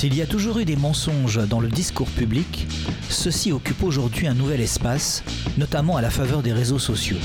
[0.00, 2.66] S'il y a toujours eu des mensonges dans le discours public,
[3.10, 5.22] ceux-ci occupent aujourd'hui un nouvel espace,
[5.58, 7.18] notamment à la faveur des réseaux sociaux.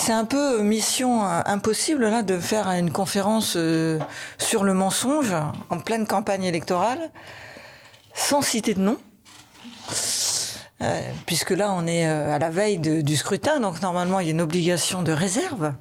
[0.04, 3.98] C'est un peu mission euh, impossible là de faire une conférence euh,
[4.36, 5.34] sur le mensonge
[5.70, 7.10] en pleine campagne électorale
[8.12, 8.98] sans citer de nom.
[10.82, 14.32] Euh, puisque là on est à la veille du scrutin, donc normalement il y a
[14.32, 15.72] une obligation de réserve.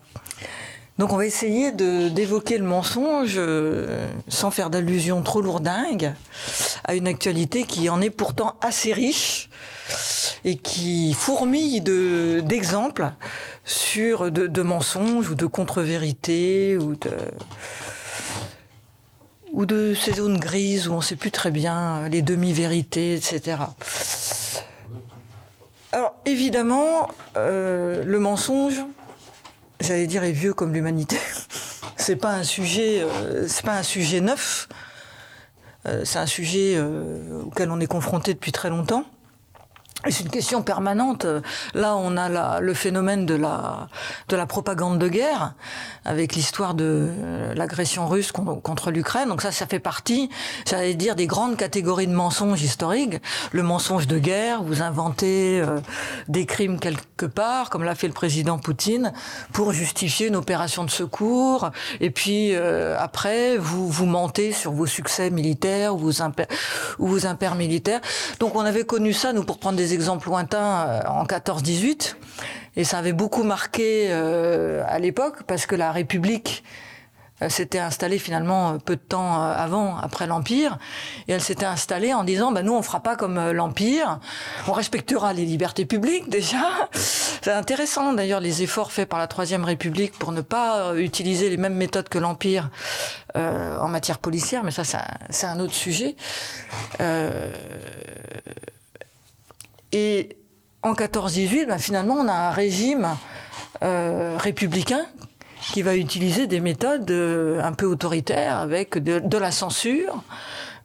[0.98, 3.42] Donc on va essayer d'évoquer le mensonge
[4.30, 6.14] sans faire d'allusion trop lourdingue
[6.86, 9.50] à une actualité qui en est pourtant assez riche
[10.46, 13.12] et qui fourmille d'exemples
[13.66, 17.12] sur de, mensonges ou de contre-vérités ou de
[19.52, 23.58] ou de ces zones grises où on ne sait plus très bien les demi-vérités, etc.
[25.92, 27.08] Alors évidemment,
[27.38, 28.82] euh, le mensonge,
[29.80, 31.20] j'allais dire, est vieux comme l'humanité.
[31.98, 34.68] c'est pas un sujet, euh, c'est pas un sujet neuf.
[35.86, 36.82] Euh, c'est un sujet
[37.46, 39.06] auquel on est confronté depuis très longtemps.
[40.10, 41.26] C'est une question permanente.
[41.74, 43.88] Là, on a la, le phénomène de la,
[44.28, 45.54] de la propagande de guerre,
[46.04, 49.30] avec l'histoire de euh, l'agression russe contre, l'Ukraine.
[49.30, 50.30] Donc ça, ça fait partie,
[50.68, 53.22] j'allais dire, des grandes catégories de mensonges historiques.
[53.52, 55.80] Le mensonge de guerre, vous inventez euh,
[56.28, 59.14] des crimes quelque part, comme l'a fait le président Poutine,
[59.54, 61.72] pour justifier une opération de secours.
[62.02, 66.48] Et puis euh, après, vous vous mentez sur vos succès militaires ou vos, impairs,
[67.00, 68.02] ou vos impairs militaires.
[68.40, 72.16] Donc on avait connu ça, nous, pour prendre des exemples lointains euh, en 14-18,
[72.76, 76.64] et ça avait beaucoup marqué euh, à l'époque parce que la République
[77.42, 80.78] euh, s'était installée finalement peu de temps avant, après l'Empire,
[81.28, 84.20] et elle s'était installée en disant, bah, nous on fera pas comme l'Empire,
[84.68, 86.90] on respectera les libertés publiques déjà.
[86.94, 91.58] C'est intéressant d'ailleurs les efforts faits par la Troisième République pour ne pas utiliser les
[91.58, 92.70] mêmes méthodes que l'Empire
[93.36, 94.84] en matière policière, mais ça
[95.30, 96.16] c'est un, autre sujet.
[99.94, 100.38] Et
[100.82, 103.08] en 14-18, ben, finalement, on a un régime
[103.84, 105.06] euh, républicain
[105.72, 110.22] qui va utiliser des méthodes euh, un peu autoritaires avec de, la censure.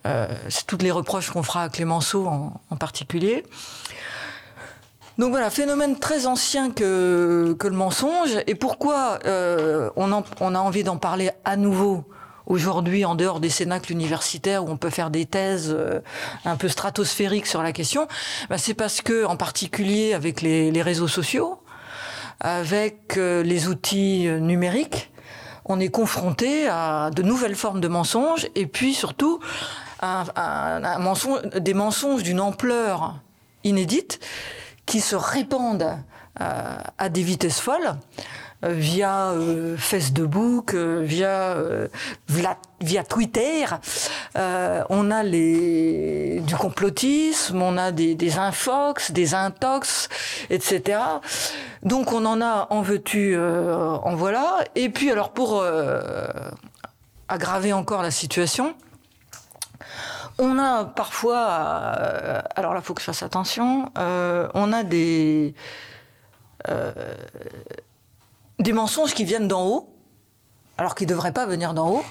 [0.06, 3.44] Euh, c'est toutes les reproches qu'on fera à Clémenceau en, particulier.
[5.18, 8.30] Donc voilà, phénomène très ancien que, le mensonge.
[8.46, 9.18] Et pourquoi
[9.96, 12.04] on, a envie d'en parler à nouveau
[12.48, 16.00] aujourd'hui en dehors des cénacles universitaires où on peut faire des thèses euh,
[16.44, 18.08] un peu stratosphériques sur la question,
[18.48, 21.60] bah c'est parce que en particulier avec les, réseaux sociaux,
[22.40, 25.12] avec euh, les outils euh, numériques,
[25.66, 29.38] on est confronté à de nouvelles formes de mensonges et puis surtout
[30.00, 33.16] mensonge, des mensonges d'une ampleur
[33.64, 34.18] inédite
[34.86, 35.98] qui se répandent
[36.36, 37.98] à des vitesses folles.
[38.64, 43.66] Euh, via euh, Facebook, euh, via Twitter.
[44.34, 50.08] on a les du complotisme, on a des, des infox, des intox,
[50.50, 50.98] etc.
[51.84, 54.58] Donc on en a en veux-tu, en voilà.
[54.74, 55.64] Et puis alors pour
[57.28, 58.74] aggraver encore la situation.
[60.40, 61.44] On a parfois,
[62.56, 63.90] alors là, faut que je fasse attention.
[63.96, 65.54] on a des
[68.58, 69.94] des mensonges qui viennent d'en haut,
[70.76, 72.04] alors qu'ils ne devraient pas venir d'en haut.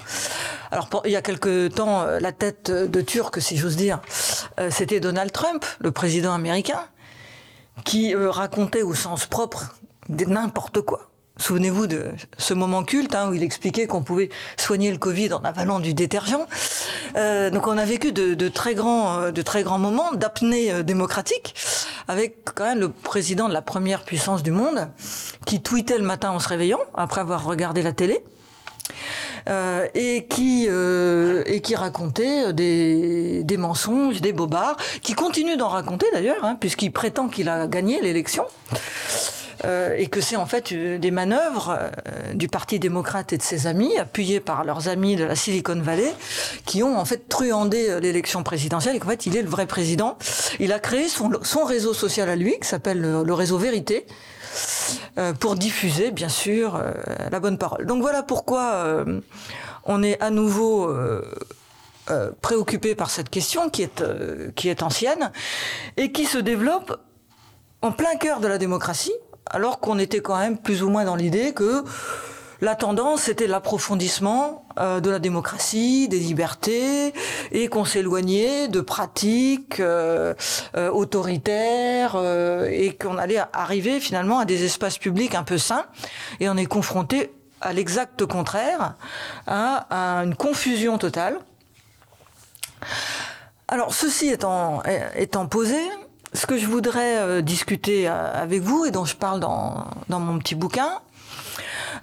[0.71, 4.01] Alors il y a quelque temps, euh, la tête de Turc, si j'ose dire,
[4.59, 6.81] euh, c'était Donald Trump, le président américain,
[7.85, 9.75] qui euh, racontait au sens propre
[10.09, 11.09] n'importe quoi.
[11.37, 15.43] Souvenez-vous de ce moment culte hein, où il expliquait qu'on pouvait soigner le Covid en
[15.43, 16.47] avalant du détergent.
[17.13, 21.53] Donc on a vécu de, très grands, de très grands moments d'apnée démocratique
[22.07, 24.89] avec quand même le président de la première puissance du monde
[25.45, 28.23] qui tweetait le matin en se réveillant après avoir regardé la télé.
[29.95, 36.43] et qui et qui racontait des, des mensonges, des bobards, qui continue d'en raconter d'ailleurs,
[36.43, 38.45] hein, puisqu'il prétend qu'il a gagné l'élection.
[39.65, 43.41] Euh, et que c'est en fait euh, des manœuvres euh, du Parti démocrate et de
[43.41, 46.13] ses amis, appuyés par leurs amis de la Silicon Valley,
[46.65, 50.17] qui ont en fait truandé l'élection présidentielle et qu'en fait il est le vrai président.
[50.59, 54.05] Il a créé son, son réseau social à lui, qui s'appelle le, réseau Vérité,
[55.39, 56.81] pour diffuser bien sûr
[57.31, 57.85] la bonne parole.
[57.85, 59.05] Donc voilà pourquoi
[59.83, 60.91] on est à nouveau
[62.41, 64.03] préoccupé par cette question qui est,
[64.55, 65.31] qui est ancienne
[65.97, 66.99] et qui se développe
[67.81, 69.13] en plein cœur de la démocratie,
[69.49, 71.83] alors qu'on était quand même plus ou moins dans l'idée que
[72.61, 77.13] la tendance c'était l'approfondissement euh, de la démocratie, des libertés,
[77.51, 80.33] et qu'on s'éloignait de pratiques euh,
[80.75, 82.15] euh, autoritaires,
[82.69, 85.85] et qu'on allait arriver finalement à des espaces publics un peu sains,
[86.39, 88.95] et on est confronté à l'exact contraire,
[89.47, 91.39] à, une confusion totale.
[93.67, 95.79] Alors ceci étant posé,
[96.37, 100.37] ce que je voudrais euh, discuter euh, avec vous et dont je parle dans, mon
[100.37, 100.99] petit bouquin,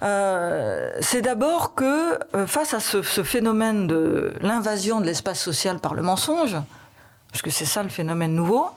[0.03, 5.93] euh, c'est d'abord que face à ce, ce, phénomène de l'invasion de l'espace social par
[5.93, 6.57] le mensonge,
[7.31, 8.67] parce que c'est ça le phénomène nouveau,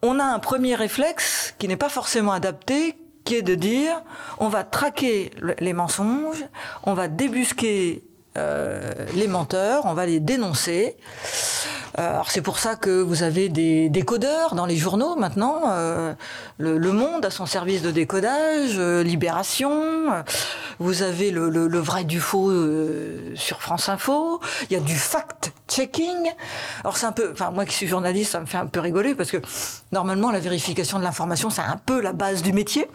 [0.00, 4.00] on a un premier réflexe qui n'est pas forcément adapté, qui est de dire
[4.38, 6.46] on va traquer les mensonges,
[6.84, 8.02] on va débusquer
[8.38, 10.96] euh, les menteurs, on va les dénoncer.
[11.98, 15.62] Euh, alors c'est pour ça que vous avez des décodeurs dans les journaux maintenant.
[15.66, 16.14] Euh,
[16.58, 20.12] le, Monde a son service de décodage, Libération.
[20.78, 22.52] vous avez le, vrai du faux
[23.34, 24.40] sur France Info.
[24.70, 26.30] Il y a du fact-checking.
[26.84, 29.16] Alors c'est un peu, enfin moi qui suis journaliste, ça me fait un peu rigoler
[29.16, 29.38] parce que
[29.90, 32.86] normalement la vérification de l'information c'est un peu la base du métier.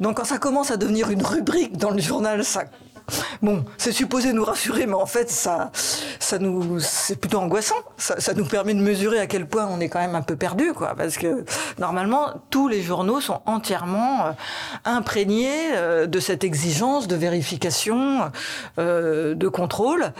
[0.00, 2.64] Donc quand ça commence à devenir une rubrique dans le journal, ça
[3.42, 5.70] Bon, c'est supposé nous rassurer, mais en fait, ça,
[6.18, 7.74] ça nous, c'est plutôt angoissant.
[7.96, 10.72] Ça, nous permet de mesurer à quel point on est quand même un peu perdu,
[10.72, 10.94] quoi.
[10.96, 11.44] Parce que
[11.78, 14.30] normalement, tous les journaux sont entièrement euh,
[14.84, 18.30] imprégnés euh, de cette exigence de vérification,
[18.78, 20.12] euh, de contrôle.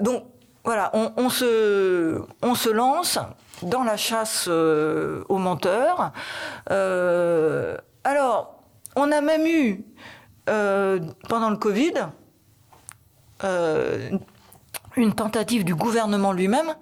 [0.00, 0.24] donc,
[0.64, 3.18] voilà, on, se, on se lance
[3.62, 6.12] dans la chasse aux menteurs.
[8.04, 8.62] alors,
[8.94, 9.84] on a même eu
[10.48, 10.98] euh,
[11.28, 11.92] pendant le Covid,
[13.44, 14.10] euh,
[14.96, 16.74] une tentative du gouvernement lui-même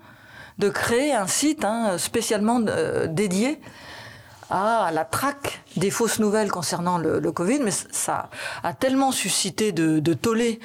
[0.58, 3.60] de créer un site hein, spécialement euh, dédié
[4.50, 8.28] à la traque des fausses nouvelles concernant le, Covid, mais ça
[8.64, 10.58] a tellement suscité de, tollé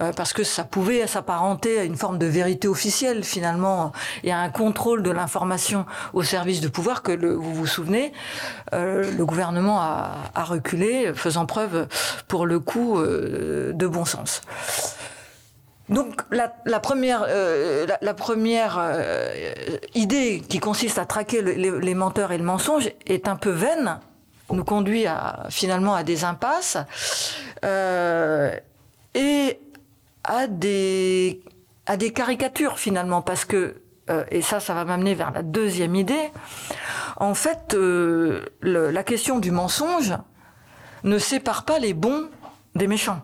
[0.00, 3.92] euh, parce que ça pouvait s'apparenter à une forme de vérité officielle finalement
[4.22, 8.12] et à un contrôle de l'information au service de pouvoir que vous vous souvenez,
[8.72, 11.88] euh, le gouvernement a, a, reculé, faisant preuve
[12.28, 14.42] pour le coup euh, de bon sens.
[15.90, 16.48] Donc la,
[16.80, 23.36] première, euh, euh, idée qui consiste à traquer les, menteurs et le mensonge est un
[23.36, 23.98] peu vaine,
[24.50, 25.04] nous conduit
[25.50, 26.78] finalement à des impasses.
[27.64, 28.54] Euh,
[29.14, 29.60] et
[30.24, 31.42] à des,
[32.14, 33.82] caricatures finalement, parce que,
[34.30, 36.32] et ça, ça va m'amener vers la deuxième idée,
[37.16, 37.76] en fait,
[38.62, 40.14] la question du mensonge
[41.04, 42.28] ne sépare pas les bons
[42.74, 43.22] des méchants.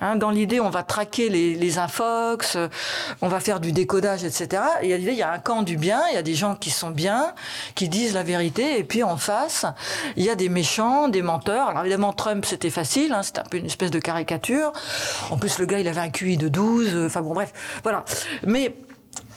[0.00, 2.68] Hein, dans l'idée, on va traquer les, les infox, euh,
[3.20, 4.62] on va faire du décodage, etc.
[4.82, 6.54] Et a l'idée, il y a un camp du bien, il y a des gens
[6.54, 7.34] qui sont bien,
[7.74, 9.66] qui disent la vérité, et puis en face,
[10.16, 11.68] il y a des méchants, des menteurs.
[11.68, 14.72] Alors évidemment, Trump, c'était facile, hein, c'était un peu une espèce de caricature.
[15.30, 17.52] En plus, le gars, il avait un QI de 12, euh, enfin bon, bref,
[17.82, 18.04] voilà.
[18.44, 18.74] Mais...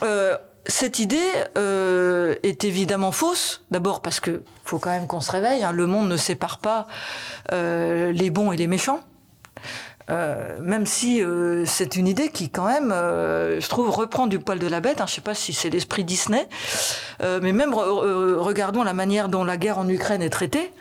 [0.04, 1.18] Euh, cette idée
[1.58, 3.64] euh, est évidemment fausse.
[3.72, 5.64] D'abord parce que faut quand même qu'on se réveille.
[5.64, 6.88] Hein, le monde ne sépare pas
[7.52, 9.02] euh, les bons et les méchants.
[10.10, 14.40] Euh, même si euh, c'est une idée qui quand même, euh, je trouve, reprend du
[14.40, 15.02] poil de la bête.
[15.02, 16.48] Hein, je sais pas si c'est l'esprit Disney,
[17.22, 20.72] mais même regardons la manière dont la guerre en Ukraine est traitée.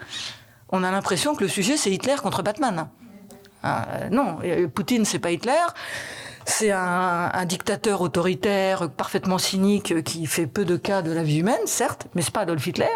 [0.71, 2.89] On a l'impression que le sujet c'est Hitler contre Batman.
[4.11, 4.39] non,
[4.75, 5.63] Poutine c'est pas Hitler.
[6.45, 11.39] C'est un, un, dictateur autoritaire, parfaitement cynique, qui fait peu de cas de la vie
[11.39, 12.87] humaine, certes, mais c'est pas Adolf Hitler.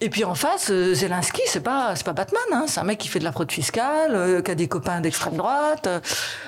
[0.00, 2.98] Et puis en face, euh, Zelensky, c'est pas c'est pas Batman, hein, c'est un mec
[2.98, 5.88] qui fait de la fraude fiscale, euh, qui a des copains d'extrême droite.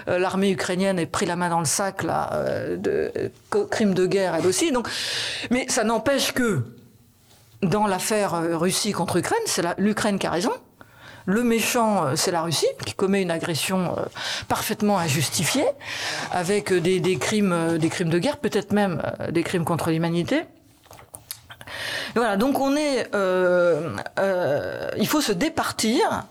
[0.08, 2.30] Euh, l'armée ukrainienne est pris la main dans le sac là,
[2.76, 3.30] de
[3.70, 4.70] crimes de guerre elle aussi.
[4.70, 4.88] Donc,
[5.50, 6.62] mais ça n'empêche que
[7.62, 10.52] dans l'affaire Russie contre Ukraine, c'est l'Ukraine qui a raison.
[11.30, 13.94] Le méchant, c'est la Russie, qui commet une agression
[14.48, 15.66] parfaitement injustifiée,
[16.32, 20.44] avec des, des crimes, de guerre, peut-être même des crimes contre l'humanité.
[22.14, 26.24] Voilà, donc on est, euh, euh, il faut se départir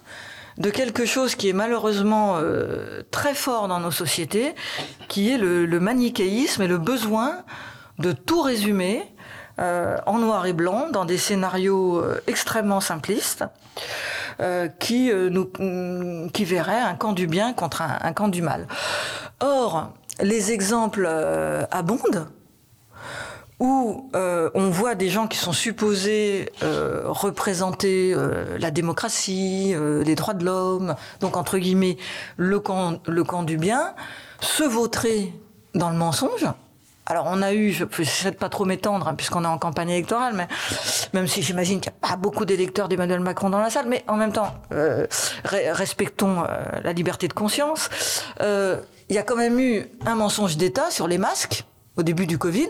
[0.58, 4.56] de quelque chose qui est malheureusement euh, très fort dans nos sociétés,
[5.08, 7.44] qui est le, manichéisme et le besoin
[8.00, 9.04] de tout résumer
[9.60, 13.44] en noir et blanc dans des scénarios extrêmement simplistes.
[14.80, 15.50] Qui nous
[16.34, 18.68] qui verraient un camp du bien contre un, camp du mal.
[19.40, 21.08] Or, les exemples
[21.72, 22.28] abondent
[23.60, 29.74] où euh, on voit des gens qui sont supposés euh, représenter euh, la démocratie,
[30.06, 31.98] les droits de l'homme, donc entre guillemets
[32.38, 33.94] le camp du bien,
[34.40, 35.34] se vautrer
[35.74, 36.46] dans le mensonge.
[37.10, 39.90] Alors on a eu, je ne de pas trop m'étendre hein, puisqu'on est en campagne
[39.90, 40.48] électorale, mais
[41.14, 44.04] même si j'imagine qu'il n'y a pas beaucoup d'électeurs d'Emmanuel Macron dans la salle, mais
[44.08, 44.54] en même temps,
[45.46, 46.44] respectons
[46.84, 47.90] la liberté de conscience.
[48.42, 51.64] Il y a quand même eu un mensonge d'État sur les masques
[51.96, 52.70] au début du Covid.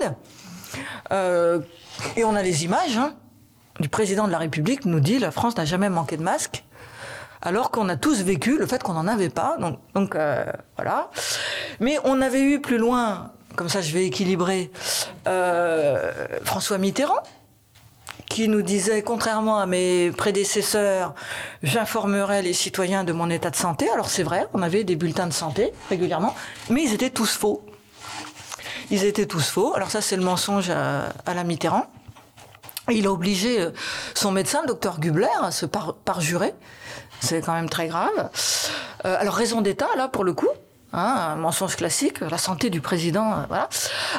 [1.11, 1.59] Euh,
[2.15, 3.13] et on a les images hein,
[3.79, 6.63] du président de la République nous dit la France n'a jamais manqué de masques
[7.41, 9.57] alors qu'on a tous vécu le fait qu'on n'en avait pas.
[9.59, 11.09] Donc, donc euh, voilà.
[11.79, 14.71] Mais on avait eu plus loin, comme ça je vais équilibrer,
[15.27, 16.13] euh,
[16.45, 17.21] François Mitterrand,
[18.29, 21.15] qui nous disait, contrairement à mes prédécesseurs,
[21.63, 23.89] j'informerai les citoyens de mon état de santé.
[23.89, 26.35] Alors c'est vrai, on avait des bulletins de santé régulièrement,
[26.69, 27.65] mais ils étaient tous faux.
[28.91, 29.73] Ils étaient tous faux.
[29.75, 31.87] Alors ça, c'est le mensonge à, la Mitterrand.
[32.89, 33.71] Il a obligé euh,
[34.13, 36.53] son médecin, le docteur Gubler, à se parjurer.
[37.19, 38.29] C'est quand même très grave.
[39.05, 40.47] Euh, alors raison d'État, là, pour le coup.
[40.97, 43.69] Hein, un mensonge classique, la santé du président, euh, voilà.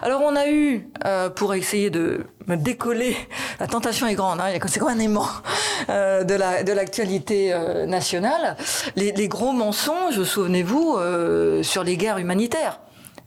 [0.02, 0.88] Alors on a eu,
[1.34, 3.16] pour essayer de me décoller,
[3.60, 5.28] la tentation est grande, hein, c'est comme un aimant
[5.88, 7.54] de l'actualité
[7.86, 8.56] nationale,
[8.96, 10.98] les, les, gros mensonges, souvenez-vous,
[11.62, 12.80] sur les guerres humanitaires.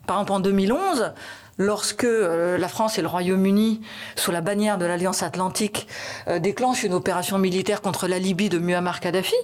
[0.08, 1.14] Par exemple, en 2011,
[1.62, 3.82] lorsque euh, la France et le Royaume-Uni,
[4.16, 5.88] sous la bannière de l'Alliance Atlantique,
[6.28, 9.36] euh, déclenchent une opération militaire contre la Libye de Muammar Kadhafi,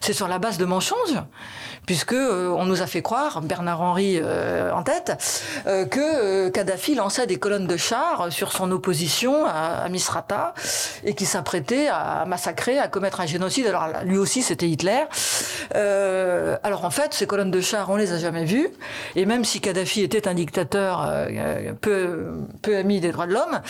[0.00, 1.20] c'est sur la base de mensonges,
[1.86, 4.20] puisque euh, on nous a fait croire, Bernard Henry
[4.72, 5.12] en tête,
[5.64, 10.54] que Kadhafi lançait des colonnes de chars sur son opposition à, Misrata
[11.04, 13.66] et qui s'apprêtait à massacrer, à commettre un génocide.
[13.66, 15.04] Alors lui aussi, c'était Hitler.
[15.74, 18.68] alors en fait, ces colonnes de chars, on les a jamais vues,
[19.16, 21.10] et même si Kadhafi était un dictateur
[21.72, 22.26] peu,
[22.62, 23.60] peu amis des droits de l'homme,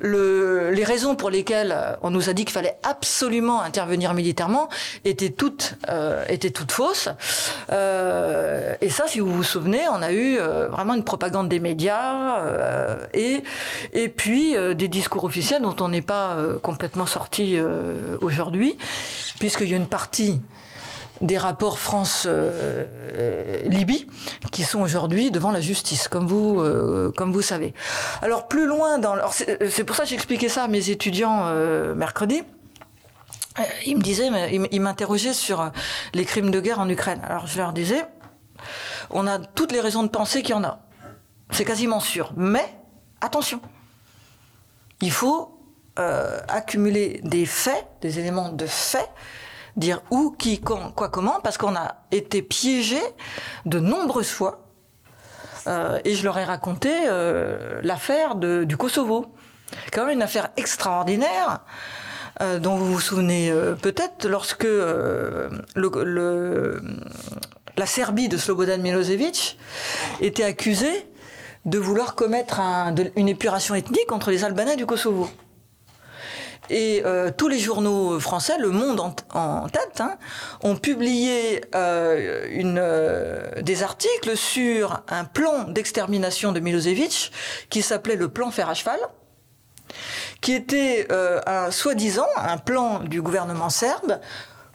[0.00, 4.68] le, les raisons pour lesquelles on nous a dit qu'il fallait absolument intervenir militairement
[5.04, 7.08] étaient toutes, euh, étaient toutes fausses.
[7.70, 11.60] Euh, et ça, si vous vous souvenez, on a eu euh, vraiment une propagande des
[11.60, 12.42] médias
[13.12, 13.42] et,
[13.92, 17.58] et puis des discours officiels dont on n'est pas complètement sorti
[18.20, 18.76] aujourd'hui,
[19.38, 20.40] puisqu'il y a une partie
[21.20, 22.34] des rapports France-Libye
[24.50, 27.72] qui sont aujourd'hui devant la justice, comme vous, euh, comme vous savez.
[28.22, 29.16] Alors plus loin dans...
[29.30, 32.42] C'est pour ça que j'expliquais ça à mes étudiants euh, mercredi.
[33.58, 34.28] Euh, ils me disaient,
[34.72, 35.70] ils m'interrogeaient sur
[36.12, 37.20] les crimes de guerre en Ukraine.
[37.24, 38.04] Alors je leur disais,
[39.10, 40.80] on a toutes les raisons de penser qu'il y en a.
[41.50, 42.32] C'est quasiment sûr.
[42.36, 42.74] Mais
[43.20, 43.60] attention,
[45.00, 45.50] il faut
[45.96, 49.08] accumuler des faits, des éléments de faits
[49.76, 53.00] dire où, qui, quand, quoi, comment, parce qu'on a été piégé
[53.66, 54.64] de nombreuses fois.
[55.66, 59.26] Euh, et je leur ai raconté euh, l'affaire du Kosovo.
[59.92, 61.60] Quand même une affaire extraordinaire.
[62.40, 64.66] Euh, dont vous vous souvenez peut-être lorsque
[67.76, 69.56] la Serbie de Slobodan Milosevic
[70.20, 71.06] était accusée
[71.64, 72.60] de vouloir commettre
[73.14, 75.30] une épuration ethnique contre les Albanais du Kosovo.
[76.70, 79.00] Et euh, tous les journaux français, Le Monde
[79.34, 80.16] en, tête, hein,
[80.62, 87.32] ont publié euh, euh, des articles sur un plan d'extermination de Milosevic
[87.68, 88.98] qui s'appelait le plan fer à cheval,
[90.40, 94.18] qui était un soi-disant un plan du gouvernement serbe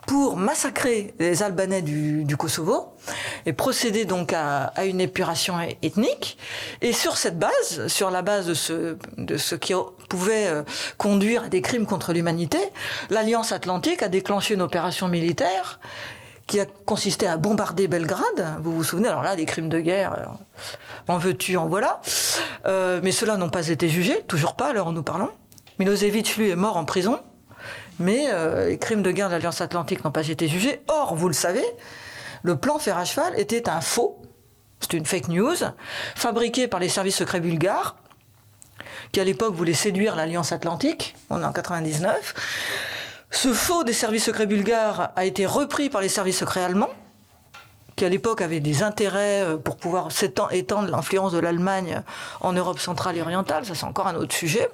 [0.10, 2.96] pour massacrer les Albanais du, Kosovo
[3.46, 6.40] et procéder donc à, une épuration ethnique.
[6.82, 9.74] Et sur cette base, sur la base de ce, de ce qui
[10.10, 10.64] pouvait euh,
[10.98, 12.58] conduire à des crimes contre l'humanité,
[13.12, 15.80] l'Alliance Atlantique a déclenché une opération militaire
[16.48, 18.58] qui a consisté à bombarder Belgrade.
[18.64, 22.02] Vous vous souvenez, alors là, des crimes de guerre, euh, en veux-tu, en voilà.
[22.66, 25.30] Euh, mais ceux-là n'ont pas été jugés, toujours pas à où nous parlons.
[25.78, 27.20] Milosevic, lui, est mort en prison
[28.00, 30.82] mais euh, les crimes de guerre de l'Alliance Atlantique n'ont pas été jugés.
[30.88, 31.66] Or, vous le savez,
[32.44, 33.04] le plan fer à
[33.38, 34.22] était un faux,
[34.80, 35.56] c'est une fake news,
[36.16, 37.98] fabriqué par les services secrets bulgares,
[39.12, 42.34] qui à l'époque voulaient séduire l'Alliance Atlantique, on est en 99,
[43.32, 46.90] Ce faux des services secrets bulgares a été repris par les services secrets allemands,
[47.96, 50.08] qui à l'époque avaient des intérêts euh, pour pouvoir
[50.52, 52.02] étendre l'influence de l'Allemagne
[52.40, 53.66] en Europe centrale et orientale.
[53.66, 54.70] Ça, c'est encore un autre sujet.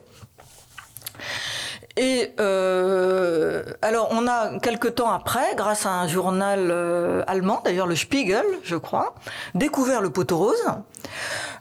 [1.97, 7.87] Et euh, alors, on a quelque temps après, grâce à un journal euh, allemand, d'ailleurs
[7.87, 9.15] le Spiegel, je crois,
[9.53, 10.65] découvert le poteau rose.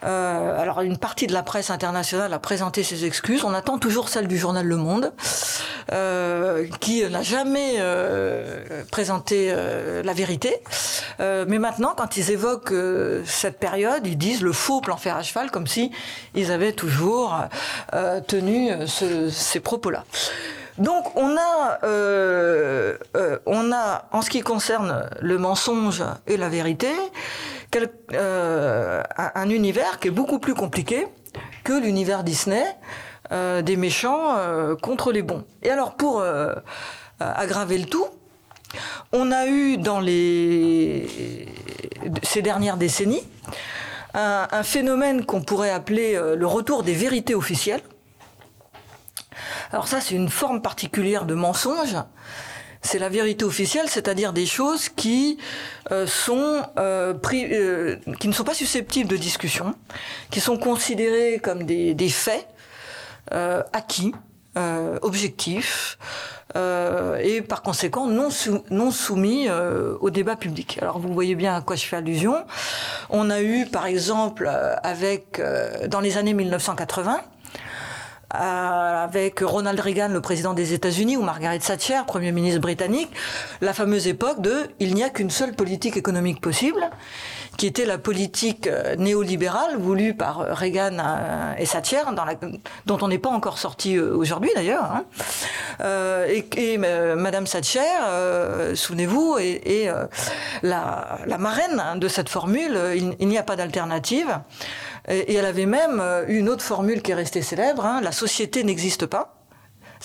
[0.05, 3.45] Euh, alors, une partie de la presse internationale a présenté ses excuses.
[3.45, 5.13] On attend toujours celle du journal Le Monde,
[5.93, 10.57] euh, qui n'a jamais euh, présenté euh, la vérité.
[11.19, 12.75] mais maintenant, quand ils évoquent
[13.25, 15.91] cette période, ils disent le faux plan fer à cheval, comme si
[16.35, 17.37] ils avaient toujours
[18.27, 20.05] tenu ce, ces propos-là.
[20.79, 26.49] Donc on a, euh, euh, on a, en ce qui concerne le mensonge et la
[26.49, 26.91] vérité,
[28.13, 31.07] euh, un univers qui est beaucoup plus compliqué
[31.63, 32.65] que l'univers Disney
[33.31, 34.37] des méchants
[34.83, 35.45] contre les bons.
[35.63, 36.23] Et alors pour
[37.19, 38.07] aggraver le tout,
[39.13, 41.49] on a eu dans les,
[42.23, 43.27] ces dernières décennies
[44.13, 47.81] un phénomène qu'on pourrait appeler le retour des vérités officielles
[49.73, 51.97] alors ça, c'est une forme particulière de mensonge.
[52.83, 55.39] C'est la vérité officielle, c'est-à-dire des choses qui
[55.91, 59.75] euh, sont euh, euh, qui ne sont pas susceptibles de discussion,
[60.31, 62.47] qui sont considérées comme des, faits
[63.31, 64.15] acquis,
[65.01, 65.99] objectifs,
[66.55, 68.29] et par conséquent non,
[68.71, 69.49] non soumis
[70.01, 70.79] au débat public.
[70.83, 72.45] Alors vous voyez bien à quoi je fais allusion.
[73.09, 74.47] On a eu par exemple
[74.83, 75.41] avec
[75.89, 77.34] dans les années 1980 euh,
[78.35, 83.11] avec Ronald Reagan, le président des États-Unis, ou Margaret Thatcher, Premier ministre britannique,
[83.61, 86.91] la fameuse époque de il n'y a qu'une seule politique économique possible,
[87.57, 92.03] qui était la politique euh, néolibérale voulue par Reagan euh, et Thatcher,
[92.87, 94.85] dont on n'est pas encore sorti aujourd'hui d'ailleurs.
[94.85, 95.05] Hein.
[95.81, 99.91] Euh, et, Madame Thatcher, euh, souvenez-vous, est,
[100.63, 102.79] la, marraine de cette formule.
[103.19, 104.39] Il, n'y a pas d'alternative.
[105.09, 108.65] Et, elle avait même euh, une autre formule qui est restée célèbre, hein, la société
[108.65, 109.34] n'existe pas.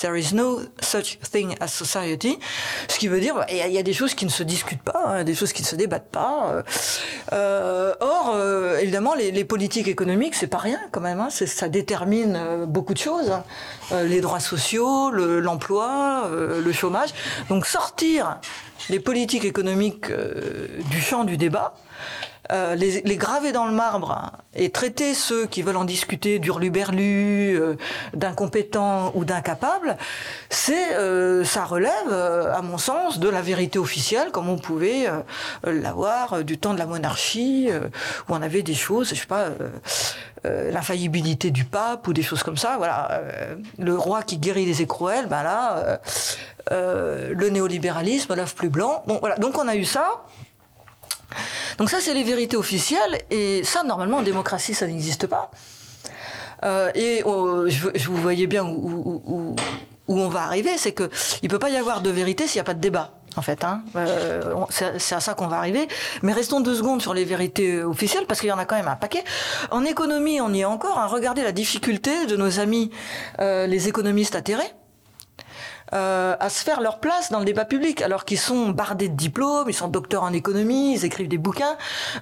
[0.01, 2.39] There is no such thing as society.
[2.87, 5.23] Ce qui veut dire, il y, a des choses qui ne se discutent pas, hein,
[5.25, 6.51] des choses qui ne se débattent pas.
[6.53, 6.63] Euh,
[7.33, 11.19] euh or, euh, évidemment, les, politiques économiques, c'est pas rien quand même.
[11.19, 13.29] Hein, ça détermine beaucoup de choses.
[13.31, 13.43] Hein.
[14.03, 17.09] les droits sociaux, l'emploi, le, chômage.
[17.49, 18.39] Donc sortir
[18.89, 20.11] les politiques économiques
[20.89, 21.73] du champ du débat,
[22.51, 27.75] euh, les, graver dans le marbre et traiter ceux qui veulent en discuter d'hurluberlus, euh,
[28.15, 29.97] d'incompétents ou d'incapables,
[30.49, 35.07] c'est euh, ça relève, à mon sens, de la vérité officielle, comme on pouvait
[35.63, 37.69] l'avoir du temps de la monarchie,
[38.27, 39.49] où on avait des choses, je sais pas,
[40.43, 42.77] l'infaillibilité du pape ou des choses comme ça.
[42.77, 43.21] Voilà,
[43.77, 45.99] le roi qui guérit les écrouelles, ben
[46.71, 49.03] le néolibéralisme, l'œuf plus blanc.
[49.07, 50.23] Bon, voilà, donc on a eu ça.
[51.77, 55.51] Donc ça, c'est les vérités officielles, et ça, normalement, en démocratie, ça n'existe pas.
[56.63, 59.55] Euh, et oh, je, vous voyez bien où,
[60.07, 61.09] on va arriver, c'est que
[61.41, 63.13] il peut pas y avoir de vérité s'il n'y a pas de débat.
[63.35, 63.83] En fait, hein.
[63.95, 64.55] Euh,
[64.97, 65.87] c'est à ça qu'on va arriver.
[66.23, 68.87] Mais restons deux secondes sur les vérités officielles, parce qu'il y en a quand même
[68.87, 69.23] un paquet.
[69.69, 70.97] En économie, on y est encore.
[70.97, 71.05] Hein.
[71.05, 72.89] Regardez la difficulté de nos amis,
[73.39, 74.73] euh, les économistes atterrés
[75.93, 79.15] euh, à se faire leur place dans le débat public, alors qu'ils sont bardés de
[79.15, 81.77] diplômes, ils sont docteurs en économie, ils écrivent des bouquins.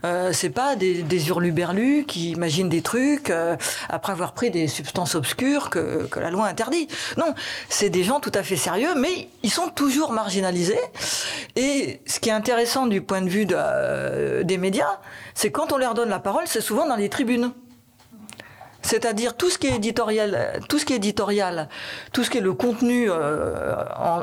[0.06, 3.56] Euh, c'est pas des, des hurluberlus qui imaginent des trucs euh,
[3.90, 6.88] après avoir pris des substances obscures que, que la loi interdit.
[7.18, 7.34] Non,
[7.70, 10.80] c'est des gens tout à fait sérieux, mais ils sont toujours marginalisés.
[11.56, 15.00] Et ce qui est intéressant du point de vue de, euh, des médias,
[15.34, 17.52] c'est quand on leur donne la parole, c'est souvent dans les tribunes.
[18.88, 21.68] C'est-à-dire tout ce qui est éditorial, tout ce qui est éditorial,
[22.14, 23.76] tout ce qui est le contenu euh,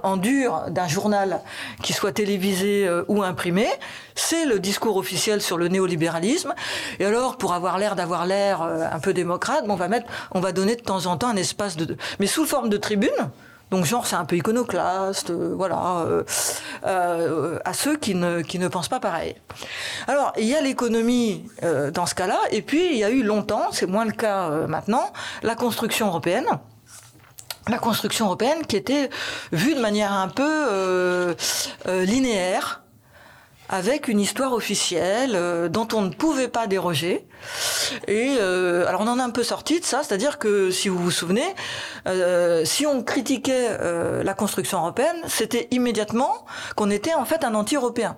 [0.02, 1.42] en, dur d'un journal,
[1.82, 3.66] qui soit télévisé euh, ou imprimé,
[4.14, 6.54] c'est le discours officiel sur le néolibéralisme.
[6.98, 10.40] Et alors, pour avoir l'air d'avoir l'air euh, un peu démocrate, on va mettre, on
[10.40, 13.10] va donner de temps en temps un espace de, mais sous forme de tribune.
[13.70, 16.22] Donc genre c'est un peu iconoclaste, euh, voilà, euh,
[16.86, 19.34] euh, à ceux qui ne, qui ne pensent pas pareil.
[20.06, 21.44] Alors il y a l'économie
[21.92, 25.12] dans ce cas-là, et puis il y a eu longtemps, c'est moins le cas maintenant,
[25.42, 26.46] la construction européenne.
[27.68, 29.08] La construction européenne qui était
[29.50, 31.34] vue de manière un peu
[31.86, 32.83] linéaire,
[33.68, 37.26] avec une histoire officielle euh, dont on ne pouvait pas déroger.
[38.08, 40.98] Et euh, alors on en a un peu sorti de ça, c'est-à-dire que si vous
[40.98, 41.54] vous souvenez,
[42.06, 43.78] euh, si on critiquait
[44.22, 46.44] la construction européenne, c'était immédiatement
[46.76, 48.16] qu'on était en fait un anti-européen.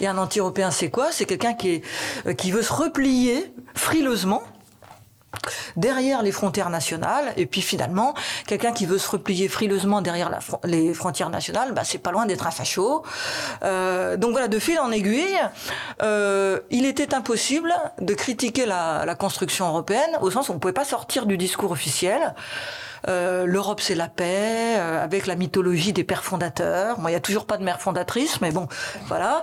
[0.00, 1.12] Et un anti-européen, c'est quoi?
[1.12, 1.82] C'est quelqu'un qui,
[2.26, 4.42] est, qui veut se replier frileusement
[5.76, 7.32] derrière les frontières nationales.
[7.36, 8.14] Et puis finalement,
[8.46, 10.30] quelqu'un qui veut se replier frileusement derrière
[10.64, 13.04] les frontières nationales, bah, c'est pas loin d'être un facho.
[13.62, 15.38] Euh, donc voilà, de fil en aiguille,
[16.02, 20.60] euh, il était impossible de critiquer la, la, construction européenne au sens où on ne
[20.60, 22.34] pouvait pas sortir du discours officiel.
[23.08, 26.98] Euh, L'Europe c'est la paix, euh, avec la mythologie des pères fondateurs.
[26.98, 28.68] Moi, il y a toujours pas de mère fondatrice, mais bon,
[29.06, 29.42] voilà.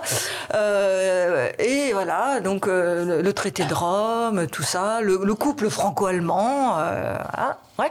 [0.54, 7.90] Euh, et voilà, donc le, traité de Rome, tout ça, le, couple franco-allemand, voilà, ouais.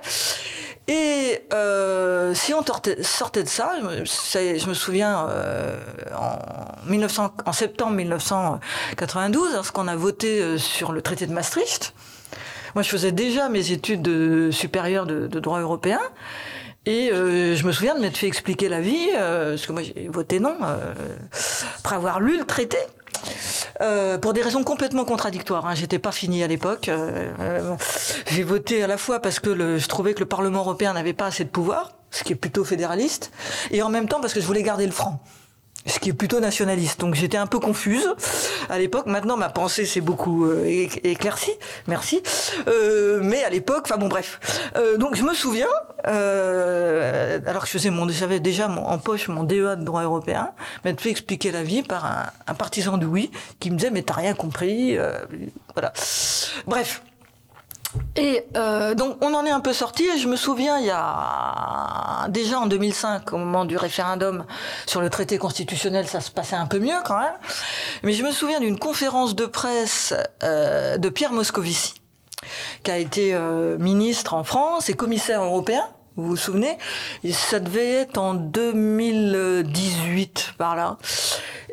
[0.88, 5.27] Et euh, si on sortait de ça, je me souviens
[6.15, 6.38] en,
[6.89, 11.93] 1900, en septembre 1992, lorsqu'on a voté sur le traité de Maastricht,
[12.75, 15.99] moi, je faisais déjà mes études de, supérieures de, droit européen.
[16.86, 19.84] Et euh, je me souviens de m'être fait expliquer la vie, euh, parce que moi
[19.84, 20.93] j'ai voté non, euh,
[21.77, 22.77] après avoir lu le traité.
[24.21, 25.67] pour des raisons complètement contradictoires.
[25.67, 25.75] Hein.
[25.75, 26.89] J'étais pas fini à l'époque.
[28.31, 31.27] j'ai voté à la fois parce que je trouvais que le Parlement européen n'avait pas
[31.27, 33.31] assez de pouvoir, ce qui est plutôt fédéraliste,
[33.69, 35.21] et en même temps parce que je voulais garder le franc
[35.86, 37.00] ce qui est plutôt nationaliste.
[37.00, 38.08] Donc j'étais un peu confuse
[38.70, 39.06] à l'époque.
[39.06, 41.54] Maintenant, ma pensée s'est beaucoup euh, éclaircie.
[41.88, 42.22] Merci.
[42.67, 44.39] Euh, mais à l'époque, enfin bon, bref.
[44.76, 45.67] Euh, donc je me souviens,
[46.04, 50.52] alors que je faisais mon, j'avais déjà en poche mon DEA de droit européen,
[50.84, 54.15] m'être fait expliquer la vie par un, partisan du oui qui me disait mais t'as
[54.15, 54.98] rien compris.
[55.74, 55.94] Voilà.
[56.65, 57.02] Bref.
[58.15, 60.04] Et euh, donc on en est un peu sorti.
[60.04, 64.45] Et je me souviens, il y a déjà en 2005, au moment du référendum
[64.86, 67.34] sur le traité constitutionnel, ça se passait un peu mieux quand même.
[68.04, 71.95] Mais je me souviens d'une conférence de presse euh, de Pierre Moscovici,
[72.84, 76.78] qui a été euh, ministre en France et commissaire européen vous vous souvenez?
[77.32, 80.97] Ça devait être en 2018 par là.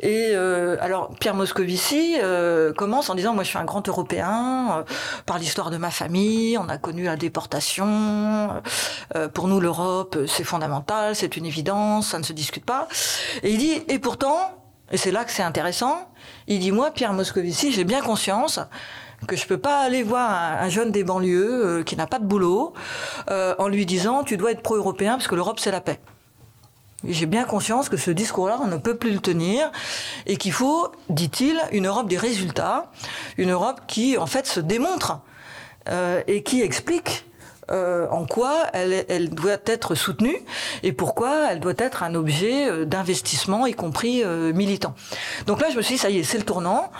[0.01, 4.69] Et euh, alors Pierre Moscovici euh, commence en disant moi je suis un grand Européen
[4.71, 4.85] euh,
[5.27, 8.63] par l'histoire de ma famille, on a connu la déportation.
[9.35, 12.87] pour nous l'Europe c'est fondamental, c'est une évidence, ça ne se discute pas.
[13.43, 14.55] Et il dit et pourtant
[14.93, 16.09] et c'est là que c'est intéressant.
[16.47, 18.61] Il dit moi Pierre Moscovici j'ai bien conscience
[19.27, 22.25] que je peux pas aller voir un, jeune des banlieues euh, qui n'a pas de
[22.25, 22.73] boulot
[23.31, 26.01] euh, en lui disant tu dois être pro-européen parce que l'Europe c'est la paix.
[27.05, 29.71] J'ai bien conscience que ce discours-là, on ne peut plus le tenir
[30.27, 32.91] et qu'il faut, dit-il, une Europe des résultats,
[33.37, 35.21] une Europe qui, en fait, se démontre
[35.89, 37.25] euh, et qui explique
[37.71, 40.39] euh, en quoi elle, elle, doit être soutenue
[40.83, 44.95] et pourquoi elle doit être un objet euh, d'investissement, y compris euh, militant.
[45.47, 46.91] Donc là, je me suis dit, ça y est, c'est le tournant.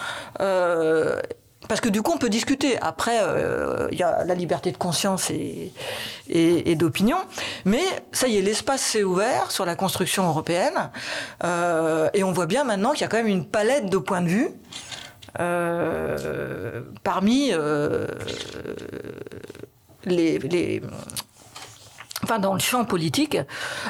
[0.41, 1.21] Euh,
[1.69, 2.79] parce que du coup, on peut discuter.
[2.81, 7.19] Après, euh, il y a la liberté de conscience et, d'opinion.
[7.65, 10.91] Mais ça y est, l'espace s'est ouvert sur la construction européenne.
[11.45, 14.23] Euh, et on voit bien maintenant qu'il y a quand même une palette de points
[14.23, 14.49] de vue.
[15.41, 17.53] Euh, parmi
[20.05, 20.81] les,
[22.25, 23.39] enfin dans le champ politique,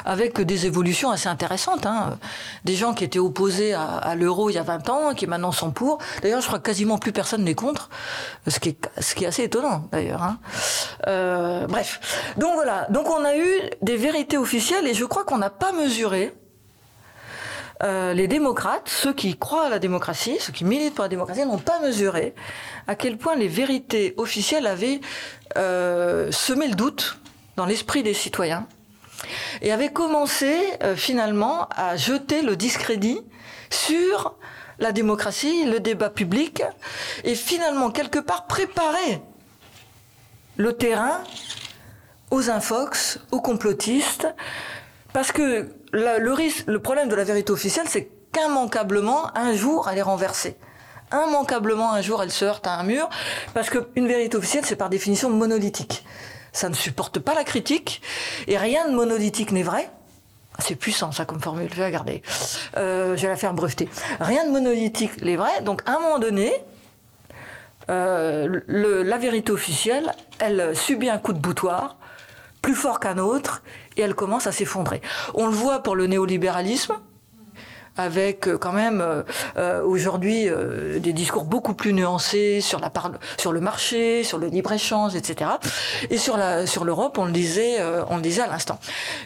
[0.05, 1.85] avec des évolutions assez intéressantes.
[1.85, 2.17] Hein.
[2.65, 5.71] Des gens qui étaient opposés à, l'euro il y a 20 ans, qui maintenant sont
[5.71, 5.99] pour.
[6.21, 7.89] D'ailleurs, je crois que quasiment plus personne n'est contre,
[8.47, 10.23] ce qui est, ce qui est assez étonnant d'ailleurs.
[10.23, 10.39] Hein.
[11.07, 12.87] Euh, bref, donc voilà.
[12.89, 13.49] Donc on a eu
[13.81, 16.33] des vérités officielles et je crois qu'on n'a pas mesuré.
[17.81, 21.45] Euh, les démocrates, ceux qui croient à la démocratie, ceux qui militent pour la démocratie,
[21.45, 22.35] n'ont pas mesuré
[22.87, 24.99] à quel point les vérités officielles avaient
[25.55, 27.17] euh, semé le doute
[27.59, 28.65] dans l'esprit des citoyens
[29.61, 33.19] et avait commencé euh, finalement à jeter le discrédit
[33.69, 34.37] sur
[34.79, 36.63] la démocratie, le débat public,
[37.25, 39.21] et finalement quelque part préparer
[40.55, 41.19] le terrain
[42.31, 44.29] aux infox, aux complotistes,
[45.11, 49.97] parce que le, risque, le problème de la vérité officielle, c'est qu'immanquablement, un jour, elle
[49.97, 50.55] est renversée.
[51.11, 53.09] Immanquablement, un jour, elle se heurte à un mur,
[53.53, 56.05] parce qu'une vérité officielle, c'est par définition monolithique
[56.51, 58.01] ça ne supporte pas la critique,
[58.47, 59.89] et rien de monolithique n'est vrai.
[60.59, 62.21] C'est puissant ça comme formule, je vais la garder.
[62.77, 63.87] Euh, je vais la faire breveter.
[64.19, 66.51] Rien de monolithique n'est vrai, donc à un moment donné,
[67.89, 71.97] euh, la vérité officielle, elle subit un coup de boutoir,
[72.61, 73.63] plus fort qu'un autre,
[73.95, 75.01] et elle commence à s'effondrer.
[75.33, 76.93] On le voit pour le néolibéralisme,
[77.99, 79.23] avec euh, quand même euh,
[79.57, 80.47] euh, aujourd'hui
[80.99, 85.15] des discours beaucoup plus nuancés sur la part, sur le marché, sur le libre échange,
[85.15, 85.51] etc.
[86.09, 87.77] Et sur la sur l'Europe, on le disait,
[88.09, 88.79] on le disait à l'instant.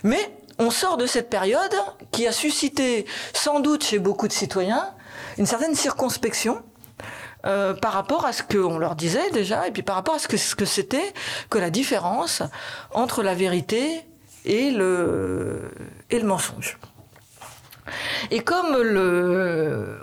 [0.04, 0.20] Mais
[0.60, 1.76] on sort de cette période
[2.12, 4.90] qui a suscité sans doute chez beaucoup de citoyens
[5.38, 6.62] une certaine circonspection
[7.46, 10.30] euh, par rapport à ce qu'on leur disait déjà, et puis par rapport à ce
[10.30, 11.14] que ce que c'était
[11.50, 12.42] que la différence
[12.94, 14.02] entre la vérité
[14.46, 15.70] et le
[16.10, 16.78] et le mensonge.
[18.32, 18.76] Et comme